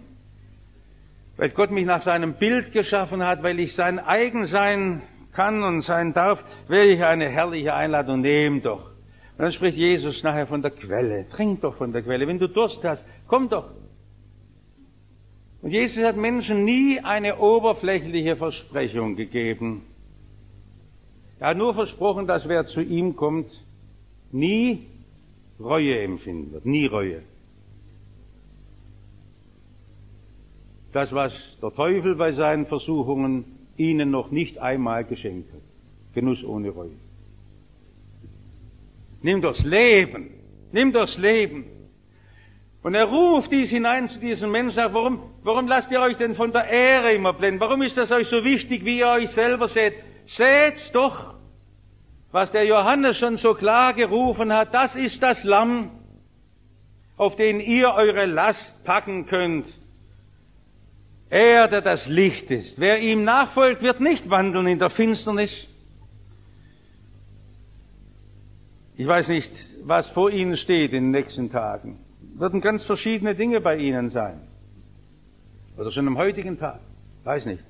Weil 1.37 1.49
Gott 1.49 1.71
mich 1.71 1.85
nach 1.85 2.01
seinem 2.01 2.33
Bild 2.33 2.71
geschaffen 2.71 3.23
hat, 3.23 3.41
weil 3.43 3.59
ich 3.59 3.73
sein 3.73 3.99
eigen 3.99 4.45
sein 4.45 5.01
kann 5.31 5.63
und 5.63 5.81
sein 5.81 6.13
darf, 6.13 6.43
welche 6.67 7.07
eine 7.07 7.27
herrliche 7.29 7.73
Einladung, 7.73 8.21
nehm 8.21 8.61
doch. 8.61 8.91
Und 9.37 9.39
dann 9.39 9.51
spricht 9.51 9.77
Jesus 9.77 10.21
nachher 10.21 10.45
von 10.45 10.61
der 10.61 10.71
Quelle. 10.71 11.27
Trink 11.29 11.61
doch 11.61 11.75
von 11.75 11.91
der 11.91 12.03
Quelle. 12.03 12.27
Wenn 12.27 12.37
du 12.37 12.47
Durst 12.47 12.83
hast, 12.83 13.03
komm 13.27 13.49
doch. 13.49 13.71
Und 15.63 15.71
Jesus 15.71 16.03
hat 16.03 16.17
Menschen 16.17 16.65
nie 16.65 16.99
eine 16.99 17.37
oberflächliche 17.37 18.35
Versprechung 18.35 19.15
gegeben. 19.15 19.83
Er 21.39 21.49
hat 21.49 21.57
nur 21.57 21.73
versprochen, 21.73 22.27
dass 22.27 22.47
wer 22.47 22.65
zu 22.65 22.81
ihm 22.81 23.15
kommt, 23.15 23.65
nie 24.31 24.87
Reue 25.59 25.99
empfinden 25.99 26.51
wird, 26.51 26.65
nie 26.65 26.85
Reue. 26.85 27.21
Das, 30.93 31.11
was 31.11 31.33
der 31.61 31.73
Teufel 31.73 32.15
bei 32.15 32.31
seinen 32.31 32.65
Versuchungen 32.65 33.45
ihnen 33.77 34.11
noch 34.11 34.31
nicht 34.31 34.59
einmal 34.59 35.03
geschenkt 35.03 35.51
hat. 35.51 35.61
Genuss 36.13 36.43
ohne 36.43 36.69
Reue. 36.69 36.91
Nimm 39.23 39.41
das 39.41 39.63
Leben, 39.65 40.29
nimm 40.71 40.93
das 40.93 41.17
Leben. 41.17 41.65
Und 42.83 42.93
er 42.93 43.05
ruft 43.05 43.51
dies 43.51 43.69
hinein 43.69 44.07
zu 44.07 44.19
diesem 44.19 44.51
Menschen, 44.51 44.73
sagt, 44.73 44.93
warum, 44.93 45.19
warum 45.41 45.67
lasst 45.67 45.89
ihr 45.91 46.01
euch 46.01 46.17
denn 46.17 46.35
von 46.35 46.51
der 46.51 46.67
Ehre 46.67 47.13
immer 47.13 47.33
blenden? 47.33 47.61
Warum 47.61 47.81
ist 47.81 47.97
das 47.97 48.11
euch 48.11 48.27
so 48.27 48.43
wichtig, 48.43 48.83
wie 48.83 48.99
ihr 48.99 49.07
euch 49.07 49.29
selber 49.29 49.69
seht? 49.69 49.93
Seht's 50.25 50.91
doch, 50.91 51.33
was 52.31 52.51
der 52.51 52.65
Johannes 52.65 53.17
schon 53.17 53.37
so 53.37 53.53
klar 53.53 53.93
gerufen 53.93 54.51
hat, 54.51 54.73
das 54.73 54.95
ist 54.95 55.23
das 55.23 55.43
Lamm, 55.45 55.91
auf 57.15 57.37
den 57.37 57.61
ihr 57.61 57.93
eure 57.93 58.25
Last 58.25 58.83
packen 58.83 59.25
könnt. 59.25 59.73
Er, 61.33 61.67
der 61.67 61.81
das 61.81 62.07
Licht 62.07 62.51
ist. 62.51 62.79
Wer 62.79 62.99
ihm 62.99 63.23
nachfolgt, 63.23 63.81
wird 63.81 63.99
nicht 63.99 64.29
wandeln 64.29 64.67
in 64.67 64.79
der 64.79 64.89
Finsternis. 64.89 65.67
Ich 68.95 69.07
weiß 69.07 69.29
nicht, 69.29 69.51
was 69.83 70.07
vor 70.07 70.29
Ihnen 70.29 70.57
steht 70.57 70.93
in 70.93 71.05
den 71.05 71.11
nächsten 71.11 71.51
Tagen 71.51 71.97
würden 72.35 72.61
ganz 72.61 72.83
verschiedene 72.83 73.35
Dinge 73.35 73.61
bei 73.61 73.77
Ihnen 73.77 74.09
sein. 74.09 74.41
Oder 75.77 75.91
schon 75.91 76.07
am 76.07 76.17
heutigen 76.17 76.57
Tag. 76.57 76.79
Weiß 77.23 77.45
nicht. 77.45 77.63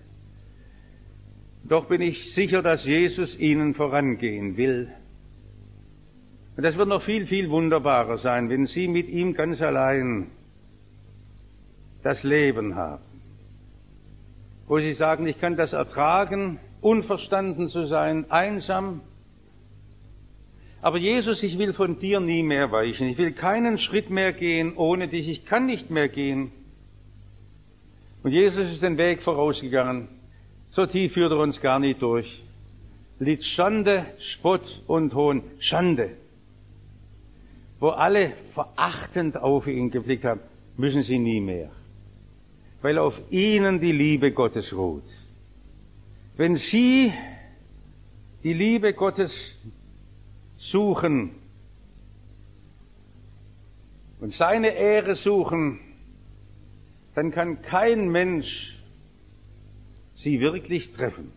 Doch 1.63 1.85
bin 1.85 2.01
ich 2.01 2.33
sicher, 2.33 2.61
dass 2.61 2.85
Jesus 2.85 3.39
Ihnen 3.39 3.73
vorangehen 3.73 4.57
will. 4.57 4.89
Und 6.55 6.63
das 6.63 6.77
wird 6.77 6.89
noch 6.89 7.01
viel, 7.01 7.25
viel 7.25 7.49
wunderbarer 7.49 8.17
sein, 8.17 8.49
wenn 8.49 8.65
Sie 8.65 8.87
mit 8.87 9.07
ihm 9.09 9.33
ganz 9.33 9.61
allein 9.61 10.27
das 12.03 12.23
Leben 12.23 12.75
haben. 12.75 13.12
Wo 14.67 14.79
Sie 14.79 14.93
sagen, 14.93 15.27
ich 15.27 15.39
kann 15.39 15.57
das 15.57 15.73
ertragen, 15.73 16.59
unverstanden 16.81 17.69
zu 17.69 17.85
sein, 17.85 18.29
einsam, 18.29 19.01
Aber 20.83 20.97
Jesus, 20.97 21.43
ich 21.43 21.57
will 21.57 21.71
von 21.71 21.97
dir 21.97 22.19
nie 22.19 22.43
mehr 22.43 22.73
weichen. 22.73 23.07
Ich 23.07 23.17
will 23.17 23.31
keinen 23.31 23.77
Schritt 23.77 24.09
mehr 24.09 24.33
gehen 24.33 24.75
ohne 24.75 25.07
dich. 25.07 25.29
Ich 25.29 25.45
kann 25.45 25.65
nicht 25.65 25.89
mehr 25.89 26.09
gehen. 26.09 26.51
Und 28.21 28.31
Jesus 28.31 28.69
ist 28.69 28.81
den 28.81 28.97
Weg 28.97 29.21
vorausgegangen. 29.21 30.09
So 30.67 30.85
tief 30.85 31.13
führt 31.13 31.31
er 31.31 31.37
uns 31.37 31.61
gar 31.61 31.79
nicht 31.79 32.01
durch. 32.01 32.43
Litt 33.17 33.45
Schande, 33.45 34.05
Spott 34.19 34.83
und 34.85 35.15
Hohn. 35.15 35.43
Schande. 35.57 36.17
Wo 37.79 37.89
alle 37.89 38.33
verachtend 38.53 39.37
auf 39.37 39.67
ihn 39.67 39.89
geblickt 39.89 40.25
haben, 40.25 40.41
müssen 40.75 41.01
sie 41.01 41.17
nie 41.17 41.39
mehr. 41.39 41.71
Weil 42.83 42.97
auf 42.97 43.19
ihnen 43.31 43.79
die 43.79 43.93
Liebe 43.93 44.33
Gottes 44.33 44.73
ruht. 44.73 45.09
Wenn 46.35 46.57
sie 46.57 47.13
die 48.43 48.51
Liebe 48.51 48.93
Gottes 48.93 49.31
suchen 50.57 51.31
und 54.19 54.33
seine 54.33 54.75
Ehre 54.75 55.15
suchen, 55.15 55.79
dann 57.15 57.31
kann 57.31 57.61
kein 57.61 58.09
Mensch 58.09 58.77
sie 60.13 60.41
wirklich 60.41 60.91
treffen, 60.91 61.31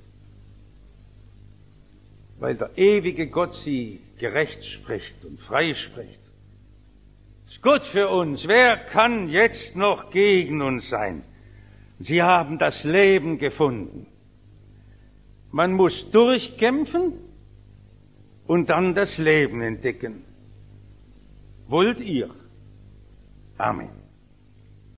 weil 2.41 2.57
der 2.57 2.77
ewige 2.77 3.29
Gott 3.29 3.55
sie 3.55 4.01
gerecht 4.19 4.65
spricht 4.65 5.25
und 5.25 5.39
frei 5.39 5.75
spricht. 5.75 6.21
Ist 7.47 7.63
gut 7.63 7.83
für 7.83 8.09
uns. 8.09 8.49
Wer 8.49 8.77
kann 8.77 9.29
jetzt 9.29 9.77
noch 9.77 10.11
gegen 10.11 10.61
uns 10.61 10.89
sein? 10.89 11.23
Sie 11.99 12.23
haben 12.23 12.59
das 12.59 12.85
Leben 12.85 13.39
gefunden. 13.39 14.07
Man 15.51 15.73
muss 15.73 16.11
durchkämpfen 16.11 17.13
und 18.47 18.69
dann 18.69 18.95
das 18.95 19.19
Leben 19.19 19.63
entdecken. 19.63 20.25
Wollt 21.69 22.01
ihr? 22.01 22.31
Amen. 23.57 24.06